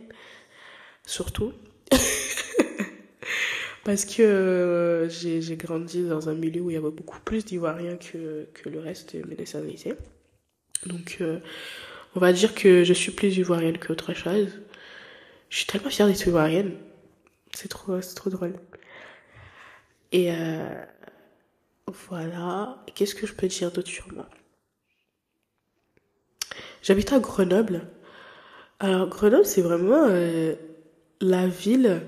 surtout. 1.04 1.52
Parce 3.84 4.04
que 4.04 4.22
euh, 4.22 5.08
j'ai 5.08 5.56
grandi 5.56 6.06
dans 6.06 6.28
un 6.28 6.34
milieu 6.34 6.60
où 6.60 6.70
il 6.70 6.74
y 6.74 6.76
avait 6.76 6.90
beaucoup 6.90 7.18
plus 7.20 7.44
d'Ivoiriens 7.44 7.96
que, 7.96 8.46
que 8.54 8.68
le 8.68 8.78
reste 8.78 9.16
de 9.16 9.26
mes 9.26 9.34
nationalités. 9.34 9.94
Donc, 10.86 11.18
euh, 11.20 11.40
on 12.14 12.20
va 12.20 12.32
dire 12.32 12.54
que 12.54 12.84
je 12.84 12.92
suis 12.92 13.12
plus 13.12 13.36
ivoirienne 13.36 13.78
qu'autre 13.78 14.14
chose. 14.14 14.60
Je 15.48 15.56
suis 15.56 15.66
tellement 15.66 15.90
fière 15.90 16.06
d'être 16.06 16.26
ivoirienne. 16.26 16.72
C'est 17.54 17.68
trop, 17.68 17.98
trop 18.00 18.30
drôle. 18.30 18.54
Et 20.12 20.30
euh, 20.30 20.84
voilà. 22.08 22.82
Qu'est-ce 22.94 23.14
que 23.14 23.26
je 23.26 23.34
peux 23.34 23.48
dire 23.48 23.70
d'autre 23.70 23.88
sur 23.88 24.12
moi? 24.12 24.28
J'habite 26.82 27.12
à 27.12 27.20
Grenoble. 27.20 27.86
Alors, 28.80 29.08
Grenoble, 29.08 29.46
c'est 29.46 29.62
vraiment 29.62 30.06
euh, 30.08 30.54
la 31.20 31.46
ville 31.46 32.02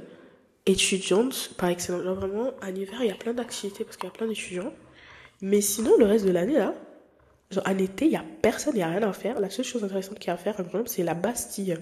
étudiante 0.66 1.52
par 1.56 1.68
excellence. 1.68 2.02
vraiment, 2.02 2.52
en 2.62 2.74
hiver, 2.74 2.98
il 3.00 3.06
y 3.06 3.12
a 3.12 3.16
plein 3.16 3.34
d'activités 3.34 3.84
parce 3.84 3.96
qu'il 3.96 4.08
y 4.08 4.12
a 4.12 4.14
plein 4.14 4.26
d'étudiants. 4.26 4.72
Mais 5.40 5.60
sinon, 5.60 5.96
le 5.98 6.06
reste 6.06 6.24
de 6.24 6.30
l'année, 6.30 6.54
là, 6.54 6.74
genre 7.50 7.64
en 7.66 7.78
été, 7.78 8.06
il 8.06 8.10
n'y 8.10 8.16
a 8.16 8.24
personne, 8.42 8.72
il 8.74 8.78
n'y 8.78 8.82
a 8.82 8.88
rien 8.88 9.02
à 9.02 9.12
faire. 9.12 9.40
La 9.40 9.50
seule 9.50 9.64
chose 9.64 9.84
intéressante 9.84 10.18
qu'il 10.18 10.28
y 10.28 10.30
a 10.30 10.34
à 10.34 10.36
faire 10.36 10.58
à 10.58 10.62
Grenoble, 10.62 10.88
c'est 10.88 11.04
la 11.04 11.14
Bastille. 11.14 11.78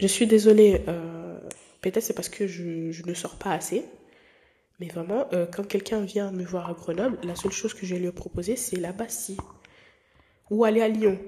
Je 0.00 0.06
suis 0.06 0.26
désolée, 0.26 0.82
euh, 0.88 1.38
peut-être 1.80 2.02
c'est 2.02 2.14
parce 2.14 2.28
que 2.28 2.46
je, 2.46 2.90
je, 2.90 3.06
ne 3.06 3.14
sors 3.14 3.36
pas 3.36 3.52
assez. 3.52 3.84
Mais 4.82 4.88
vraiment, 4.88 5.28
euh, 5.32 5.46
quand 5.46 5.62
quelqu'un 5.62 6.00
vient 6.00 6.32
me 6.32 6.42
voir 6.42 6.68
à 6.68 6.72
Grenoble, 6.72 7.16
la 7.22 7.36
seule 7.36 7.52
chose 7.52 7.72
que 7.72 7.86
je 7.86 7.94
vais 7.94 8.00
lui 8.00 8.10
proposer, 8.10 8.56
c'est 8.56 8.74
la 8.74 8.90
Bastille. 8.90 9.36
Ou 10.50 10.64
aller 10.64 10.82
à 10.82 10.88
Lyon. 10.88 11.20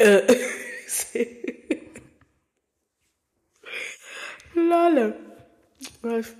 Euh. 0.00 0.24
Lol. 4.54 5.16
Bref. 6.04 6.36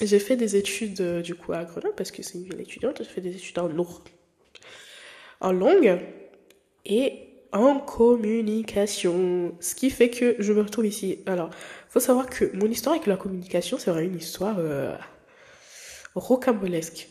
J'ai 0.00 0.20
fait 0.20 0.36
des 0.36 0.54
études 0.54 1.00
euh, 1.00 1.22
du 1.22 1.34
coup 1.34 1.52
à 1.52 1.64
Grenoble 1.64 1.96
parce 1.96 2.12
que 2.12 2.22
c'est 2.22 2.38
une 2.38 2.44
ville 2.44 2.60
étudiante. 2.60 2.98
J'ai 2.98 3.04
fait 3.04 3.20
des 3.20 3.34
études 3.34 3.58
en 3.58 3.66
lourd, 3.66 4.04
en 5.40 5.50
longue 5.50 5.98
et 6.86 7.14
en 7.50 7.80
communication. 7.80 9.56
Ce 9.58 9.74
qui 9.74 9.90
fait 9.90 10.10
que 10.10 10.36
je 10.38 10.52
me 10.52 10.62
retrouve 10.62 10.86
ici. 10.86 11.18
Alors, 11.26 11.50
faut 11.88 11.98
savoir 11.98 12.30
que 12.30 12.56
mon 12.56 12.66
histoire 12.66 12.94
avec 12.94 13.08
la 13.08 13.16
communication, 13.16 13.76
c'est 13.76 13.90
vraiment 13.90 14.08
une 14.08 14.18
histoire 14.18 14.54
euh, 14.60 14.96
rocambolesque. 16.14 17.08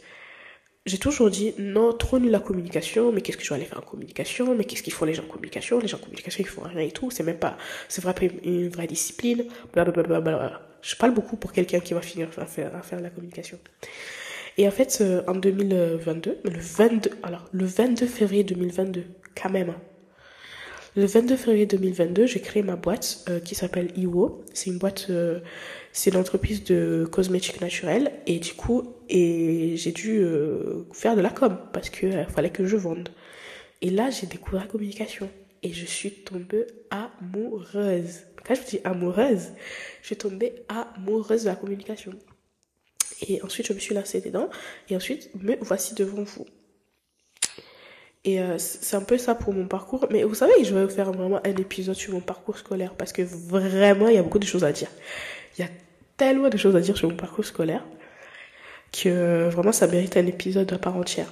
J'ai 0.86 0.98
toujours 0.98 1.29
dit 1.29 1.53
non, 1.58 1.94
trop 1.94 2.20
nul 2.20 2.32
la 2.32 2.39
communication, 2.39 3.12
mais 3.12 3.22
qu'est-ce 3.22 3.38
que 3.38 3.44
je 3.44 3.50
vais 3.50 3.56
aller 3.56 3.65
faire 3.65 3.79
en 3.79 3.82
communication, 3.82 4.56
mais 4.56 4.63
qu'est-ce 4.63 4.82
qu'ils 4.82 4.94
font 4.94 5.06
les 5.06 5.13
gens 5.13 5.24
en 5.24 5.27
communication, 5.27 5.79
les 5.79 5.88
gens 5.88 5.98
en 5.98 6.01
communication 6.01 6.44
ils 6.44 6.48
font 6.48 6.62
rien 6.62 6.79
et 6.79 6.91
tout, 6.91 7.12
c'est 7.12 7.24
même 7.24 7.38
pas, 7.38 7.58
c'est 7.89 8.01
vrai 8.01 8.13
une 8.44 8.70
vraie 8.70 8.88
discipline, 8.88 9.46
blablabla. 9.74 10.62
Je 10.82 10.96
parle 10.96 11.13
beaucoup 11.13 11.36
pour 11.36 11.51
quelqu'un 11.51 11.79
qui 11.79 11.94
va 11.94 12.01
finir 12.01 12.29
à 12.38 12.46
faire, 12.46 12.75
à 12.75 12.82
faire 12.82 13.01
la 13.01 13.10
communication. 13.10 13.60
Et 14.58 14.68
en 14.68 14.72
fait, 14.72 15.00
euh, 15.01 15.22
en 15.27 15.36
2022, 15.36 16.39
le 16.44 16.60
22, 16.60 17.12
alors, 17.24 17.46
le 17.51 17.65
22 17.65 18.06
février 18.08 18.44
2022, 18.44 19.03
quand 19.41 19.50
même, 19.50 19.70
hein. 19.70 19.82
le 20.96 21.06
22 21.06 21.38
février 21.38 21.65
2022, 21.65 22.25
j'ai 22.25 22.41
créé 22.41 22.62
ma 22.62 22.75
boîte 22.75 23.24
euh, 23.29 23.39
qui 23.39 23.56
s'appelle 23.56 23.91
Iwo. 23.96 24.44
C'est 24.53 24.70
une 24.70 24.77
boîte, 24.77 25.08
euh, 25.10 25.39
c'est 25.91 26.12
une 26.12 26.17
entreprise 26.17 26.63
de 26.63 27.08
cosmétiques 27.12 27.62
naturels. 27.62 28.12
Et 28.27 28.39
du 28.39 28.53
coup, 28.53 28.96
et 29.10 29.75
j'ai 29.75 29.91
dû 29.91 30.24
faire 30.93 31.15
de 31.15 31.22
la 31.22 31.29
com 31.29 31.58
parce 31.74 31.89
qu'il 31.89 32.27
fallait 32.29 32.51
que 32.51 32.65
je 32.65 32.77
vende. 32.77 33.10
Et 33.81 33.89
là, 33.89 34.10
j'ai 34.10 34.27
découvert 34.27 34.62
la 34.62 34.67
communication. 34.67 35.29
Et 35.63 35.74
je 35.74 35.86
suis 35.86 36.12
tombée 36.12 36.65
amoureuse. 36.89 38.22
Quand 38.46 38.55
je 38.55 38.62
dis 38.62 38.79
amoureuse, 38.84 39.50
je 40.01 40.08
suis 40.08 40.15
tombée 40.15 40.53
amoureuse 40.69 41.43
de 41.43 41.50
la 41.50 41.55
communication. 41.55 42.13
Et 43.27 43.41
ensuite, 43.41 43.67
je 43.67 43.74
me 43.74 43.79
suis 43.79 43.93
lancée 43.93 44.22
dedans. 44.22 44.50
Et 44.89 44.96
ensuite, 44.96 45.29
me 45.41 45.55
voici 45.62 45.93
devant 45.96 46.24
vous. 46.24 46.46
Et 48.25 48.41
euh, 48.41 48.58
c'est 48.58 48.96
un 48.96 49.01
peu 49.01 49.17
ça 49.17 49.36
pour 49.36 49.53
mon 49.53 49.67
parcours. 49.67 50.08
Mais 50.12 50.24
vous 50.24 50.36
savez, 50.36 50.63
je 50.63 50.74
vais 50.74 50.88
faire 50.93 51.12
vraiment 51.12 51.39
un 51.46 51.55
épisode 51.55 51.96
sur 51.96 52.13
mon 52.13 52.22
parcours 52.22 52.58
scolaire 52.58 52.93
parce 52.96 53.13
que 53.13 53.22
vraiment, 53.22 54.08
il 54.08 54.15
y 54.15 54.17
a 54.17 54.24
beaucoup 54.24 54.39
de 54.39 54.46
choses 54.46 54.63
à 54.63 54.72
dire. 54.72 54.89
Il 55.58 55.62
y 55.62 55.68
a 55.68 55.70
tellement 56.18 56.50
de 56.50 56.58
choses 56.58 56.75
à 56.75 56.82
dire 56.82 56.98
sur 56.98 57.10
mon 57.10 57.15
parcours 57.15 57.46
scolaire 57.46 57.84
que 58.91 59.50
vraiment, 59.50 59.72
ça 59.72 59.88
mérite 59.88 60.18
un 60.18 60.25
épisode 60.25 60.72
à 60.74 60.79
part 60.79 60.96
entière. 60.96 61.32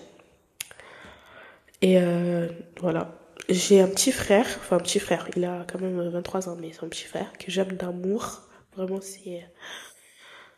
Et 1.81 1.99
euh, 1.99 2.47
voilà. 2.79 3.13
J'ai 3.49 3.79
un 3.79 3.87
petit 3.87 4.11
frère, 4.11 4.45
enfin 4.59 4.75
un 4.77 4.79
petit 4.79 4.99
frère, 4.99 5.29
il 5.35 5.45
a 5.45 5.65
quand 5.71 5.79
même 5.79 6.09
23 6.09 6.49
ans, 6.49 6.57
mais 6.59 6.71
c'est 6.73 6.83
un 6.83 6.89
petit 6.89 7.05
frère 7.05 7.31
que 7.39 7.49
j'aime 7.49 7.73
d'amour. 7.73 8.41
Vraiment, 8.75 8.99
c'est 9.01 9.45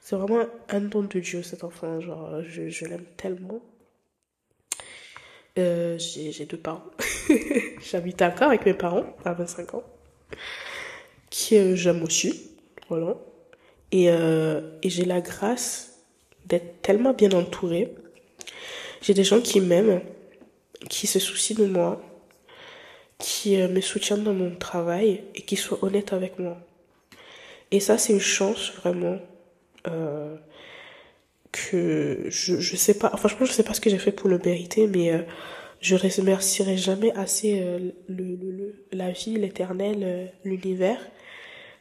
c'est 0.02 0.16
vraiment 0.16 0.44
un 0.70 0.82
don 0.82 1.04
de 1.04 1.20
Dieu 1.20 1.44
cet 1.44 1.64
enfant. 1.64 2.00
Genre, 2.00 2.42
je, 2.44 2.70
je 2.70 2.86
l'aime 2.86 3.06
tellement. 3.16 3.62
Euh, 5.60 5.98
j'ai 6.00 6.46
deux 6.46 6.58
parents. 6.58 6.84
J'habite 7.92 8.22
encore 8.22 8.48
avec 8.48 8.66
mes 8.66 8.74
parents 8.74 9.16
à 9.26 9.34
25 9.34 9.76
ans, 9.76 9.84
qui 11.30 11.76
j'aime 11.76 12.02
aussi. 12.04 12.56
Voilà. 12.88 13.18
Et, 13.92 14.10
euh, 14.10 14.62
et 14.84 14.90
j'ai 14.90 15.06
la 15.06 15.22
grâce 15.22 16.00
d'être 16.46 16.82
tellement 16.82 17.14
bien 17.14 17.32
entourée. 17.32 17.94
J'ai 19.02 19.14
des 19.14 19.24
gens 19.24 19.42
qui 19.42 19.62
m'aiment, 19.62 20.02
qui 20.90 21.08
se 21.08 21.20
soucient 21.20 21.58
de 21.58 21.66
moi, 21.66 22.02
qui 23.18 23.60
euh, 23.60 23.68
me 23.68 23.82
soutiennent 23.82 24.24
dans 24.24 24.34
mon 24.34 24.56
travail 24.56 25.24
et 25.36 25.42
qui 25.42 25.56
soient 25.56 25.84
honnêtes 25.84 26.14
avec 26.14 26.40
moi. 26.40 26.58
Et 27.72 27.80
ça, 27.80 27.98
c'est 27.98 28.14
une 28.14 28.20
chance 28.20 28.72
vraiment 28.82 29.20
euh, 29.88 30.36
que 31.52 32.26
je 32.30 32.60
je 32.60 32.76
sais 32.76 32.98
pas. 32.98 33.10
Franchement, 33.18 33.46
je 33.46 33.52
sais 33.52 33.64
pas 33.64 33.74
ce 33.74 33.82
que 33.82 33.90
j'ai 33.90 34.00
fait 34.00 34.12
pour 34.12 34.30
le 34.30 34.40
mériter, 34.40 34.88
mais 34.88 35.14
euh, 35.14 35.22
je 35.82 35.96
remercierai 35.96 36.78
jamais 36.78 37.12
assez 37.16 37.62
euh, 37.62 37.92
le, 38.08 38.24
le, 38.36 38.86
la 38.92 39.12
vie, 39.12 39.36
l'éternel, 39.36 39.98
euh, 40.04 40.26
l'univers 40.44 41.00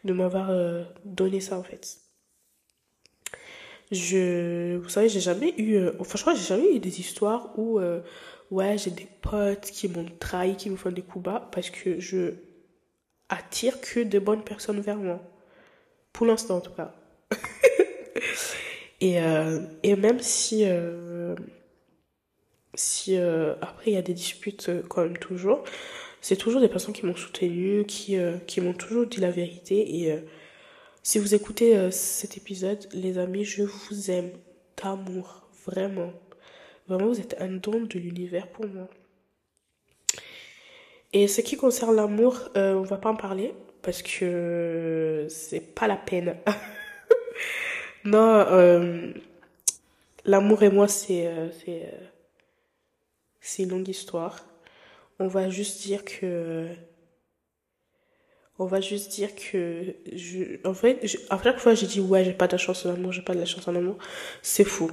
de 0.08 0.12
m'avoir 0.12 0.50
donné 1.04 1.40
ça 1.40 1.58
en 1.58 1.62
fait. 1.62 1.98
Je, 3.90 4.76
vous 4.76 4.88
savez, 4.88 5.08
j'ai 5.08 5.20
jamais 5.20 5.54
eu, 5.56 5.78
franchement, 6.04 6.34
j'ai 6.34 6.42
jamais 6.42 6.74
eu 6.74 6.78
des 6.80 7.00
histoires 7.00 7.56
où 7.58 7.80
ouais, 8.50 8.78
j'ai 8.78 8.90
des 8.90 9.08
potes 9.22 9.70
qui 9.70 9.88
m'ont 9.88 10.06
trahi, 10.18 10.56
qui 10.56 10.70
me 10.70 10.76
font 10.76 10.90
des 10.90 11.02
coups 11.02 11.24
bas 11.24 11.48
parce 11.52 11.70
que 11.70 12.00
je 12.00 12.34
attire 13.28 13.80
que 13.80 14.00
de 14.00 14.18
bonnes 14.18 14.44
personnes 14.44 14.80
vers 14.80 14.96
moi. 14.96 15.20
Pour 16.12 16.26
l'instant, 16.26 16.56
en 16.56 16.60
tout 16.60 16.72
cas. 16.72 16.94
et, 19.00 19.20
euh, 19.20 19.60
et 19.82 19.96
même 19.96 20.20
si, 20.20 20.64
euh, 20.64 21.36
si 22.74 23.16
euh, 23.16 23.54
après 23.60 23.90
il 23.90 23.94
y 23.94 23.98
a 23.98 24.02
des 24.02 24.14
disputes 24.14 24.70
même 24.96 25.18
toujours, 25.18 25.64
c'est 26.20 26.36
toujours 26.36 26.60
des 26.60 26.68
personnes 26.68 26.94
qui 26.94 27.06
m'ont 27.06 27.16
soutenu, 27.16 27.84
qui, 27.86 28.16
qui 28.46 28.60
m'ont 28.60 28.72
toujours 28.72 29.06
dit 29.06 29.20
la 29.20 29.30
vérité. 29.30 30.02
Et 30.02 30.14
si 31.02 31.18
vous 31.18 31.34
écoutez 31.34 31.90
cet 31.90 32.36
épisode, 32.36 32.88
les 32.92 33.18
amis, 33.18 33.44
je 33.44 33.62
vous 33.62 34.10
aime 34.10 34.30
d'amour, 34.82 35.48
vraiment. 35.64 36.12
Vraiment, 36.88 37.08
vous 37.08 37.20
êtes 37.20 37.36
un 37.40 37.48
don 37.48 37.82
de 37.82 37.98
l'univers 37.98 38.48
pour 38.48 38.66
moi. 38.66 38.88
Et 41.12 41.26
ce 41.26 41.40
qui 41.40 41.56
concerne 41.56 41.96
l'amour, 41.96 42.50
euh, 42.56 42.74
on 42.74 42.82
va 42.82 42.98
pas 42.98 43.10
en 43.10 43.16
parler 43.16 43.54
parce 43.82 44.02
que 44.02 45.26
c'est 45.30 45.74
pas 45.74 45.86
la 45.86 45.96
peine. 45.96 46.36
non, 48.04 48.44
euh, 48.50 49.12
l'amour 50.24 50.62
et 50.62 50.70
moi, 50.70 50.88
c'est 50.88 51.26
euh, 51.26 51.48
euh, 51.68 51.90
c'est 53.40 53.62
une 53.62 53.70
longue 53.70 53.88
histoire. 53.88 54.44
On 55.18 55.26
va 55.26 55.50
juste 55.50 55.82
dire 55.82 56.04
que 56.04 56.68
on 58.60 58.66
va 58.66 58.80
juste 58.80 59.12
dire 59.12 59.34
que 59.34 59.94
je 60.12 60.66
en 60.66 60.74
fait 60.74 61.06
je, 61.06 61.16
à 61.30 61.40
chaque 61.42 61.58
fois 61.58 61.74
j'ai 61.74 61.86
dit 61.86 62.00
ouais 62.00 62.24
j'ai 62.24 62.32
pas 62.32 62.48
de 62.48 62.56
chance 62.56 62.84
en 62.86 62.94
amour 62.94 63.12
j'ai 63.12 63.22
pas 63.22 63.34
de 63.34 63.38
la 63.38 63.44
chance 63.44 63.68
en 63.68 63.74
amour 63.76 63.98
c'est 64.42 64.64
faux 64.64 64.90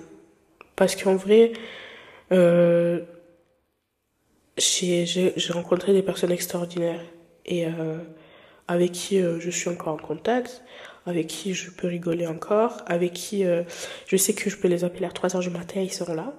parce 0.75 0.96
qu'en 0.96 1.15
vrai 1.15 1.53
euh, 2.32 3.03
j'ai 4.58 5.51
rencontré 5.51 5.94
des 5.94 6.01
personnes 6.01 6.32
extraordinaires. 6.32 7.01
Et 7.46 7.67
euh, 7.67 7.98
avec 8.67 8.91
qui 8.91 9.22
euh, 9.22 9.39
je 9.39 9.50
suis 9.50 9.70
encore 9.70 9.94
en 9.94 9.98
contact, 9.98 10.63
avec 11.05 11.27
qui 11.27 11.53
je 11.53 11.70
peux 11.70 11.88
rigoler 11.88 12.27
encore, 12.27 12.82
avec 12.88 13.13
qui 13.13 13.46
euh, 13.46 13.63
je 14.08 14.17
sais 14.17 14.34
que 14.34 14.50
je 14.50 14.58
peux 14.58 14.67
les 14.67 14.84
appeler 14.84 15.05
à 15.05 15.12
3 15.12 15.36
heures 15.36 15.41
du 15.41 15.50
matin, 15.50 15.82
ils 15.82 15.94
seront 15.94 16.15
là. 16.15 16.34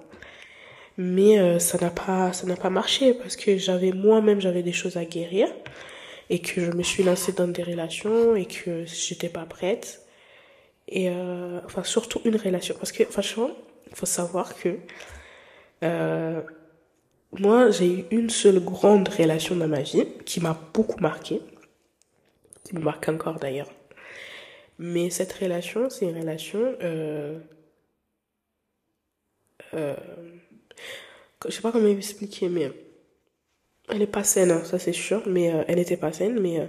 Mais 0.97 1.39
euh, 1.39 1.59
ça 1.59 1.77
n'a 1.79 1.91
pas, 1.91 2.33
ça 2.33 2.47
n'a 2.47 2.55
pas 2.55 2.69
marché 2.69 3.13
parce 3.13 3.35
que 3.35 3.57
j'avais 3.57 3.91
moi-même, 3.91 4.41
j'avais 4.41 4.63
des 4.63 4.73
choses 4.73 4.97
à 4.97 5.05
guérir 5.05 5.47
et 6.29 6.39
que 6.39 6.61
je 6.61 6.71
me 6.71 6.83
suis 6.83 7.03
lancée 7.03 7.33
dans 7.33 7.47
des 7.47 7.63
relations 7.63 8.35
et 8.35 8.45
que 8.45 8.85
j'étais 8.85 9.29
pas 9.29 9.45
prête. 9.45 10.01
Et 10.87 11.09
euh, 11.09 11.59
enfin, 11.65 11.83
surtout 11.83 12.21
une 12.25 12.35
relation. 12.35 12.75
Parce 12.79 12.91
que, 12.91 13.03
franchement, 13.05 13.51
il 13.89 13.95
faut 13.95 14.05
savoir 14.05 14.55
que 14.55 14.77
euh, 15.83 16.41
moi, 17.33 17.69
j'ai 17.71 17.99
eu 17.99 18.05
une 18.11 18.29
seule 18.29 18.59
grande 18.59 19.07
relation 19.09 19.55
dans 19.55 19.67
ma 19.67 19.81
vie 19.81 20.05
qui 20.25 20.39
m'a 20.39 20.57
beaucoup 20.73 20.99
marqué, 20.99 21.41
qui 22.63 22.75
me 22.75 22.81
marque 22.81 23.09
encore 23.09 23.39
d'ailleurs. 23.39 23.69
Mais 24.79 25.09
cette 25.09 25.33
relation, 25.33 25.89
c'est 25.89 26.05
une 26.05 26.19
relation, 26.19 26.75
euh, 26.81 27.39
euh, 29.73 29.95
je 31.45 31.51
sais 31.51 31.61
pas 31.61 31.71
comment 31.71 31.87
expliquer, 31.87 32.49
mais 32.49 32.71
elle 33.89 34.01
est 34.01 34.07
pas 34.07 34.23
saine, 34.23 34.51
hein, 34.51 34.63
ça 34.65 34.79
c'est 34.79 34.93
sûr, 34.93 35.23
mais 35.27 35.53
euh, 35.53 35.63
elle 35.67 35.75
n'était 35.77 35.97
pas 35.97 36.11
saine, 36.11 36.39
mais 36.39 36.59
euh, 36.59 36.65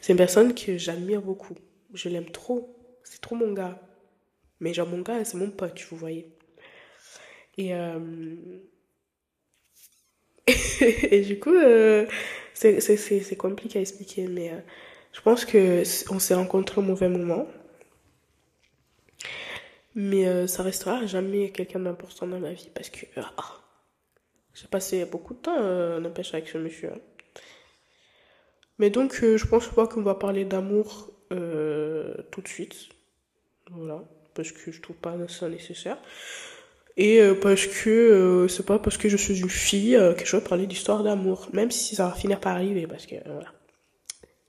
c'est 0.00 0.12
une 0.12 0.18
personne 0.18 0.54
que 0.54 0.76
j'admire 0.76 1.22
beaucoup. 1.22 1.54
Je 1.94 2.08
l'aime 2.08 2.30
trop, 2.30 2.76
c'est 3.04 3.20
trop 3.20 3.36
mon 3.36 3.52
gars. 3.52 3.80
Mais 4.60 4.74
genre 4.74 4.88
mon 4.88 5.00
gars, 5.00 5.24
c'est 5.24 5.36
mon 5.36 5.50
pote, 5.50 5.80
vous 5.90 5.96
voyez. 5.96 6.28
Et 7.56 7.74
euh, 7.74 7.98
du 11.26 11.38
coup, 11.38 11.54
euh, 11.54 12.06
c'est 12.54 13.36
compliqué 13.36 13.78
à 13.78 13.82
expliquer, 13.82 14.26
mais 14.28 14.50
euh, 14.52 14.58
je 15.12 15.20
pense 15.20 15.44
que 15.44 15.82
on 16.12 16.18
s'est 16.18 16.34
rencontrés 16.34 16.80
au 16.80 16.84
mauvais 16.84 17.08
moment. 17.08 17.46
Mais 19.98 20.26
euh, 20.28 20.46
ça 20.46 20.62
restera 20.62 21.04
jamais 21.06 21.50
quelqu'un 21.50 21.80
d'important 21.80 22.26
dans 22.26 22.38
ma 22.38 22.52
vie 22.52 22.70
parce 22.72 22.88
que 22.88 23.04
ah, 23.16 23.32
j'ai 24.54 24.68
passé 24.68 25.04
beaucoup 25.04 25.34
de 25.34 25.40
temps, 25.40 26.00
n'empêche, 26.00 26.32
avec 26.32 26.48
ce 26.48 26.56
monsieur. 26.56 26.92
Hein. 26.92 27.00
Mais 28.78 28.90
donc, 28.90 29.20
je 29.20 29.44
pense 29.44 29.66
pas 29.66 29.88
qu'on 29.88 30.02
va 30.02 30.14
parler 30.14 30.44
d'amour 30.44 31.10
tout 31.30 32.40
de 32.40 32.48
suite. 32.48 32.88
Voilà, 33.70 34.02
parce 34.34 34.52
que 34.52 34.70
je 34.70 34.80
trouve 34.80 34.96
pas 34.96 35.16
ça 35.28 35.48
nécessaire. 35.48 35.98
Et 36.98 37.20
euh, 37.22 37.34
parce 37.34 37.66
que 37.66 37.88
euh, 37.88 38.48
c'est 38.48 38.66
pas 38.66 38.80
parce 38.80 38.98
que 38.98 39.08
je 39.08 39.16
suis 39.16 39.40
une 39.40 39.48
fille 39.48 39.94
euh, 39.94 40.14
que 40.14 40.26
je 40.26 40.36
veux 40.36 40.42
parler 40.42 40.66
d'histoire 40.66 41.04
d'amour, 41.04 41.48
même 41.52 41.70
si 41.70 41.94
ça 41.94 42.08
va 42.08 42.14
finir 42.14 42.40
par 42.40 42.56
arriver, 42.56 42.88
parce 42.88 43.06
que 43.06 43.14
voilà. 43.24 43.52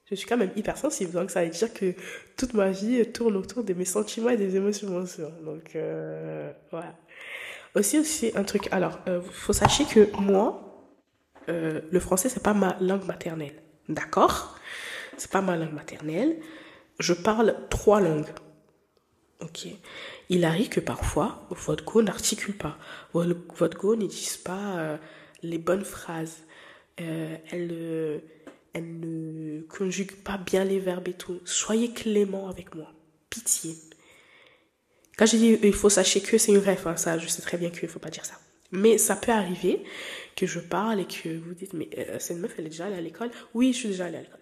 Je 0.10 0.16
suis 0.16 0.28
quand 0.28 0.38
même 0.38 0.52
hyper 0.56 0.78
sensible, 0.78 1.12
donc 1.12 1.30
ça 1.30 1.44
veut 1.44 1.50
dire 1.50 1.74
que 1.74 1.94
toute 2.36 2.54
ma 2.54 2.72
vie 2.72 3.06
tourne 3.12 3.36
autour 3.38 3.64
de 3.64 3.74
mes 3.74 3.86
sentiments 3.86 4.30
et 4.30 4.38
des 4.38 4.56
émotions, 4.56 5.06
Donc 5.44 5.78
voilà. 6.72 6.96
Aussi 7.76 8.00
aussi 8.00 8.32
un 8.36 8.44
truc. 8.44 8.68
Alors, 8.72 9.00
faut 9.32 9.54
sachez 9.54 9.86
que 9.86 10.10
moi, 10.20 10.88
le 11.48 12.00
français 12.00 12.28
c'est 12.30 12.42
pas 12.42 12.56
ma 12.56 12.76
langue 12.82 13.06
maternelle, 13.06 13.62
d'accord? 13.88 14.58
C'est 15.18 15.30
pas 15.30 15.42
ma 15.42 15.58
langue 15.58 15.74
maternelle. 15.74 16.40
Je 17.00 17.14
parle 17.14 17.56
trois 17.70 18.02
langues. 18.02 18.30
Ok. 19.42 19.68
Il 20.30 20.46
arrive 20.46 20.70
que 20.70 20.80
parfois, 20.80 21.48
votre 21.50 21.84
go 21.86 22.02
n'articule 22.02 22.56
pas. 22.56 22.78
Votre 23.14 23.78
go 23.78 23.96
ne 23.96 24.06
dise 24.06 24.38
pas 24.38 24.78
euh, 24.78 24.98
les 25.42 25.58
bonnes 25.58 25.86
phrases. 25.86 26.44
Euh, 27.00 27.38
elle, 27.52 27.70
euh, 27.72 28.20
elle 28.74 29.00
ne 29.00 29.62
conjugue 29.62 30.16
pas 30.24 30.38
bien 30.38 30.64
les 30.64 30.80
verbes 30.80 31.08
et 31.08 31.14
tout. 31.14 31.40
Soyez 31.46 31.92
clément 31.92 32.50
avec 32.50 32.76
moi. 32.76 32.94
Pitié. 33.30 33.76
Quand 35.18 35.26
je 35.26 35.38
dis 35.38 35.60
il 35.64 35.74
faut 35.74 35.90
sachez 35.90 36.22
que 36.22 36.38
c'est 36.38 36.52
une 36.52 36.60
vraie 36.60 36.78
fin, 36.78 36.96
ça, 36.96 37.18
je 37.18 37.28
sais 37.28 37.42
très 37.42 37.58
bien 37.58 37.70
qu'il 37.70 37.84
ne 37.84 37.90
faut 37.90 38.00
pas 38.00 38.10
dire 38.10 38.26
ça. 38.26 38.40
Mais 38.72 38.98
ça 38.98 39.16
peut 39.16 39.32
arriver 39.32 39.84
que 40.36 40.46
je 40.46 40.60
parle 40.60 41.00
et 41.00 41.06
que 41.06 41.38
vous 41.38 41.54
dites, 41.54 41.74
mais 41.74 41.90
cette 42.20 42.38
meuf, 42.38 42.54
elle 42.58 42.68
est 42.68 42.70
déjà 42.70 42.86
allée 42.86 42.98
à 42.98 43.02
l'école? 43.02 43.32
Oui, 43.54 43.74
je 43.74 43.80
suis 43.80 43.90
déjà 43.90 44.06
allée 44.06 44.18
à 44.18 44.22
l'école. 44.22 44.40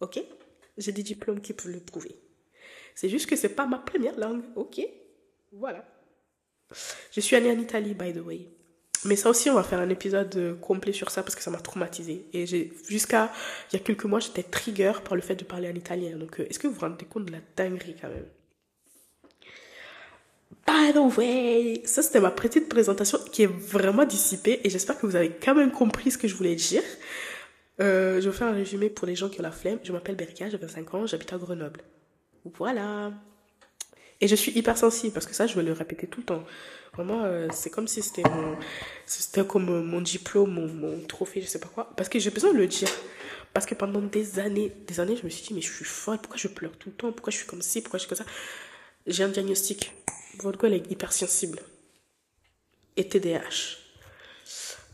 Ok? 0.00 0.20
J'ai 0.76 0.92
des 0.92 1.02
diplômes 1.02 1.40
qui 1.40 1.52
peuvent 1.52 1.72
le 1.72 1.80
prouver. 1.80 2.14
C'est 2.94 3.08
juste 3.08 3.26
que 3.26 3.36
c'est 3.36 3.50
pas 3.50 3.66
ma 3.66 3.78
première 3.78 4.16
langue. 4.18 4.42
Ok? 4.54 4.80
Voilà. 5.52 5.84
Je 7.12 7.20
suis 7.20 7.34
allée 7.34 7.50
en 7.50 7.58
Italie, 7.58 7.94
by 7.94 8.12
the 8.12 8.24
way. 8.24 8.48
Mais 9.04 9.16
ça 9.16 9.30
aussi, 9.30 9.48
on 9.50 9.54
va 9.54 9.62
faire 9.62 9.78
un 9.78 9.88
épisode 9.88 10.34
euh, 10.36 10.54
complet 10.54 10.92
sur 10.92 11.10
ça 11.10 11.22
parce 11.22 11.34
que 11.34 11.42
ça 11.42 11.50
m'a 11.50 11.60
traumatisé. 11.60 12.26
Et 12.32 12.46
jusqu'à 12.46 13.30
il 13.70 13.76
y 13.76 13.80
a 13.80 13.82
quelques 13.84 14.04
mois, 14.04 14.20
j'étais 14.20 14.42
trigger 14.42 14.92
par 15.04 15.14
le 15.14 15.22
fait 15.22 15.36
de 15.36 15.44
parler 15.44 15.68
en 15.68 15.74
italien. 15.74 16.16
Donc, 16.16 16.40
euh, 16.40 16.46
est-ce 16.48 16.58
que 16.58 16.66
vous 16.66 16.74
vous 16.74 16.80
rendez 16.80 17.04
compte 17.04 17.26
de 17.26 17.32
la 17.32 17.38
dinguerie 17.56 17.96
quand 18.00 18.08
même? 18.08 18.26
By 20.66 20.92
the 20.92 21.16
way, 21.16 21.82
ça 21.84 22.02
c'était 22.02 22.20
ma 22.20 22.30
petite 22.30 22.68
présentation 22.68 23.18
qui 23.32 23.44
est 23.44 23.46
vraiment 23.46 24.04
dissipée 24.04 24.60
et 24.64 24.70
j'espère 24.70 24.98
que 24.98 25.06
vous 25.06 25.16
avez 25.16 25.30
quand 25.30 25.54
même 25.54 25.72
compris 25.72 26.10
ce 26.10 26.18
que 26.18 26.28
je 26.28 26.34
voulais 26.34 26.56
dire. 26.56 26.82
Euh, 27.80 28.20
je 28.20 28.28
vais 28.28 28.36
faire 28.36 28.48
un 28.48 28.52
résumé 28.52 28.90
pour 28.90 29.06
les 29.06 29.14
gens 29.14 29.28
qui 29.30 29.40
ont 29.40 29.42
la 29.42 29.50
flemme. 29.52 29.78
Je 29.82 29.92
m'appelle 29.92 30.16
Berika, 30.16 30.50
j'ai 30.50 30.58
25 30.58 30.94
ans, 30.94 31.06
j'habite 31.06 31.32
à 31.32 31.38
Grenoble. 31.38 31.80
Voilà. 32.56 33.12
Et 34.20 34.26
je 34.26 34.34
suis 34.34 34.52
hypersensible 34.52 35.12
parce 35.12 35.26
que 35.26 35.34
ça, 35.34 35.46
je 35.46 35.54
vais 35.54 35.62
le 35.62 35.72
répéter 35.72 36.06
tout 36.08 36.20
le 36.20 36.26
temps. 36.26 36.44
Vraiment, 36.94 37.24
euh, 37.24 37.46
c'est 37.52 37.70
comme 37.70 37.86
si 37.86 38.02
c'était 38.02 38.28
mon, 38.28 38.56
c'était 39.06 39.46
comme 39.46 39.84
mon 39.84 40.00
diplôme, 40.00 40.52
mon, 40.52 40.66
mon, 40.66 41.00
trophée, 41.06 41.40
je 41.40 41.46
sais 41.46 41.60
pas 41.60 41.68
quoi. 41.68 41.92
Parce 41.96 42.08
que 42.08 42.18
j'ai 42.18 42.30
besoin 42.30 42.52
de 42.52 42.58
le 42.58 42.66
dire. 42.66 42.88
Parce 43.54 43.64
que 43.64 43.74
pendant 43.74 44.00
des 44.00 44.40
années, 44.40 44.72
des 44.86 44.98
années, 45.00 45.16
je 45.16 45.24
me 45.24 45.28
suis 45.28 45.46
dit, 45.46 45.54
mais 45.54 45.60
je 45.60 45.72
suis 45.72 45.84
folle, 45.84 46.18
pourquoi 46.18 46.36
je 46.36 46.48
pleure 46.48 46.76
tout 46.76 46.88
le 46.88 46.94
temps, 46.94 47.12
pourquoi 47.12 47.30
je 47.30 47.36
suis 47.36 47.46
comme 47.46 47.62
ci, 47.62 47.80
pourquoi 47.80 47.98
je 47.98 48.06
suis 48.06 48.08
comme 48.08 48.18
ça? 48.18 48.30
J'ai 49.06 49.22
un 49.22 49.28
diagnostic. 49.28 49.92
Votre 50.40 50.58
gueule 50.58 50.74
est 50.74 50.90
hypersensible. 50.90 51.60
Et 52.96 53.08
TDAH. 53.08 53.78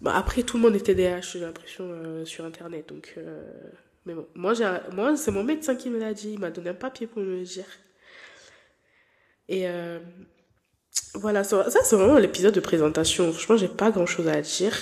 Bon, 0.03 0.11
après, 0.11 0.43
tout 0.43 0.59
le 0.59 0.63
monde 0.63 0.77
est 0.77 0.81
TDAH, 0.81 1.21
j'ai 1.23 1.41
l'impression, 1.41 1.85
euh, 1.91 2.25
sur 2.27 2.45
Internet. 2.45 2.89
Donc, 2.89 3.15
euh, 3.17 3.43
mais 4.05 4.13
bon, 4.13 4.27
moi, 4.35 4.53
moi 4.93 5.17
c'est 5.17 5.31
mon 5.31 5.45
médecin 5.45 5.75
qui 5.77 5.89
me 5.89 5.99
l'a 5.99 6.13
dit. 6.13 6.33
Il 6.33 6.39
m'a 6.39 6.51
donné 6.51 6.71
un 6.71 6.75
papier 6.75 7.07
pour 7.07 7.23
me 7.23 7.37
le 7.39 7.43
dire. 7.43 7.65
Et 9.48 9.68
euh, 9.68 9.98
voilà, 11.14 11.44
ça, 11.44 11.68
c'est 11.70 11.96
vraiment 11.96 12.18
l'épisode 12.18 12.54
de 12.54 12.61
présentation. 12.61 13.30
Franchement, 13.33 13.57
j'ai 13.57 13.68
pas 13.68 13.90
grand 13.90 14.07
chose 14.07 14.28
à 14.28 14.40
dire. 14.40 14.76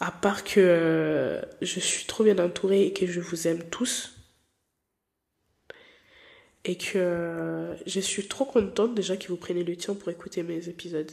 À 0.00 0.10
part 0.10 0.44
que 0.44 0.60
euh, 0.60 1.40
je 1.62 1.80
suis 1.80 2.06
trop 2.06 2.24
bien 2.24 2.38
entourée 2.38 2.86
et 2.86 2.92
que 2.92 3.06
je 3.06 3.20
vous 3.20 3.48
aime 3.48 3.62
tous. 3.70 4.12
Et 6.64 6.76
que 6.76 6.96
euh, 6.96 7.74
je 7.86 8.00
suis 8.00 8.26
trop 8.26 8.44
contente 8.44 8.94
déjà 8.94 9.16
que 9.16 9.28
vous 9.28 9.36
preniez 9.36 9.64
le 9.64 9.76
temps 9.76 9.94
pour 9.94 10.10
écouter 10.10 10.42
mes 10.42 10.68
épisodes. 10.68 11.10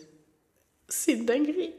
C'est 0.87 1.15
dinguerie. 1.15 1.73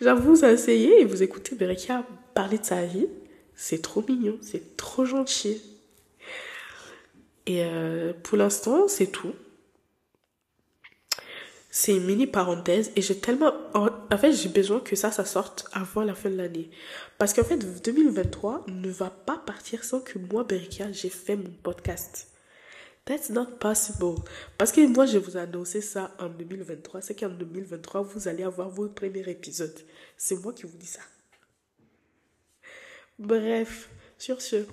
J'avoue, 0.00 0.34
vous 0.34 0.44
essayez 0.44 1.00
et 1.00 1.04
vous 1.04 1.22
écoutez 1.22 1.54
Bereka 1.54 2.04
parler 2.34 2.58
de 2.58 2.64
sa 2.64 2.84
vie. 2.84 3.06
C'est 3.54 3.82
trop 3.82 4.04
mignon, 4.08 4.38
c'est 4.40 4.76
trop 4.76 5.04
gentil. 5.04 5.62
Et 7.46 7.64
pour 8.24 8.38
l'instant, 8.38 8.88
c'est 8.88 9.06
tout. 9.06 9.34
C'est 11.76 11.96
une 11.96 12.04
mini 12.04 12.28
parenthèse 12.28 12.92
et 12.94 13.02
j'ai 13.02 13.18
tellement... 13.18 13.52
En 13.74 14.16
fait, 14.16 14.30
j'ai 14.30 14.48
besoin 14.48 14.78
que 14.78 14.94
ça, 14.94 15.10
sorte 15.10 15.66
avant 15.72 16.04
la 16.04 16.14
fin 16.14 16.30
de 16.30 16.36
l'année. 16.36 16.70
Parce 17.18 17.34
qu'en 17.34 17.42
fait, 17.42 17.56
2023 17.56 18.66
ne 18.68 18.88
va 18.88 19.10
pas 19.10 19.38
partir 19.38 19.82
sans 19.82 19.98
que 19.98 20.20
moi, 20.20 20.44
Berika, 20.44 20.92
j'ai 20.92 21.08
fait 21.08 21.34
mon 21.34 21.50
podcast. 21.64 22.28
That's 23.04 23.28
not 23.28 23.46
possible. 23.58 24.22
Parce 24.56 24.70
que 24.70 24.86
moi, 24.86 25.06
je 25.06 25.18
vous 25.18 25.36
ai 25.36 25.40
annoncé 25.40 25.80
ça 25.80 26.14
en 26.20 26.28
2023. 26.28 27.00
C'est 27.00 27.16
qu'en 27.16 27.28
2023, 27.28 28.02
vous 28.02 28.28
allez 28.28 28.44
avoir 28.44 28.68
votre 28.68 28.94
premier 28.94 29.28
épisode. 29.28 29.76
C'est 30.16 30.36
moi 30.36 30.52
qui 30.52 30.66
vous 30.66 30.78
dis 30.78 30.86
ça. 30.86 31.02
Bref, 33.18 33.88
sur 34.16 34.40
ce, 34.40 34.64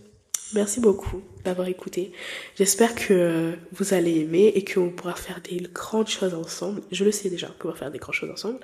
merci 0.54 0.80
beaucoup 0.80 1.22
d'avoir 1.44 1.68
écouté. 1.68 2.12
J'espère 2.56 2.96
que 2.96 3.54
vous 3.72 3.94
allez 3.94 4.20
aimer 4.20 4.52
et 4.56 4.64
qu'on 4.64 4.90
pourra 4.90 5.16
faire 5.16 5.42
des 5.42 5.58
grandes 5.74 6.10
choses 6.10 6.34
ensemble. 6.34 6.82
Je 6.92 7.04
le 7.04 7.12
sais 7.12 7.30
déjà 7.30 7.48
qu'on 7.60 7.70
va 7.70 7.76
faire 7.76 7.92
des 7.92 8.00
grandes 8.00 8.16
choses 8.16 8.30
ensemble 8.32 8.60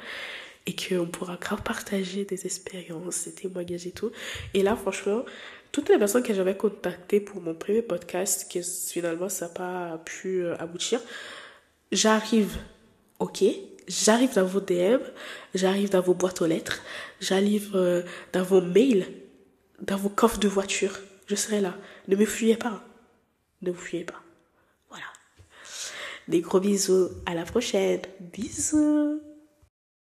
et 0.65 0.75
qu'on 0.75 1.05
pourra 1.05 1.37
grave 1.37 1.61
partager 1.63 2.25
des 2.25 2.45
expériences, 2.45 3.25
des 3.25 3.31
témoignages 3.31 3.87
et 3.87 3.91
tout. 3.91 4.11
Et 4.53 4.63
là, 4.63 4.75
franchement, 4.75 5.23
toutes 5.71 5.89
les 5.89 5.97
personnes 5.97 6.23
que 6.23 6.33
j'avais 6.33 6.57
contactées 6.57 7.19
pour 7.19 7.41
mon 7.41 7.53
premier 7.53 7.81
podcast, 7.81 8.47
qui 8.49 8.61
finalement 8.63 9.29
ça 9.29 9.47
n'a 9.47 9.53
pas 9.53 10.01
pu 10.05 10.43
euh, 10.43 10.55
aboutir, 10.57 10.99
j'arrive, 11.91 12.57
ok, 13.19 13.43
j'arrive 13.87 14.33
dans 14.35 14.45
vos 14.45 14.59
DM, 14.59 14.99
j'arrive 15.55 15.89
dans 15.89 16.01
vos 16.01 16.13
boîtes 16.13 16.41
aux 16.41 16.47
lettres, 16.47 16.81
j'arrive 17.21 17.71
euh, 17.75 18.03
dans 18.33 18.43
vos 18.43 18.61
mails 18.61 19.05
dans 19.81 19.97
vos 19.97 20.09
coffres 20.09 20.39
de 20.39 20.47
voiture. 20.47 20.99
Je 21.27 21.35
serai 21.35 21.61
là. 21.61 21.75
Ne 22.07 22.15
me 22.15 22.25
fuyez 22.25 22.55
pas. 22.55 22.83
Ne 23.61 23.71
vous 23.71 23.79
fuyez 23.79 24.05
pas. 24.05 24.21
Voilà. 24.89 25.05
Des 26.27 26.41
gros 26.41 26.59
bisous. 26.59 27.09
À 27.25 27.35
la 27.35 27.43
prochaine. 27.43 28.01
Bisous. 28.19 29.21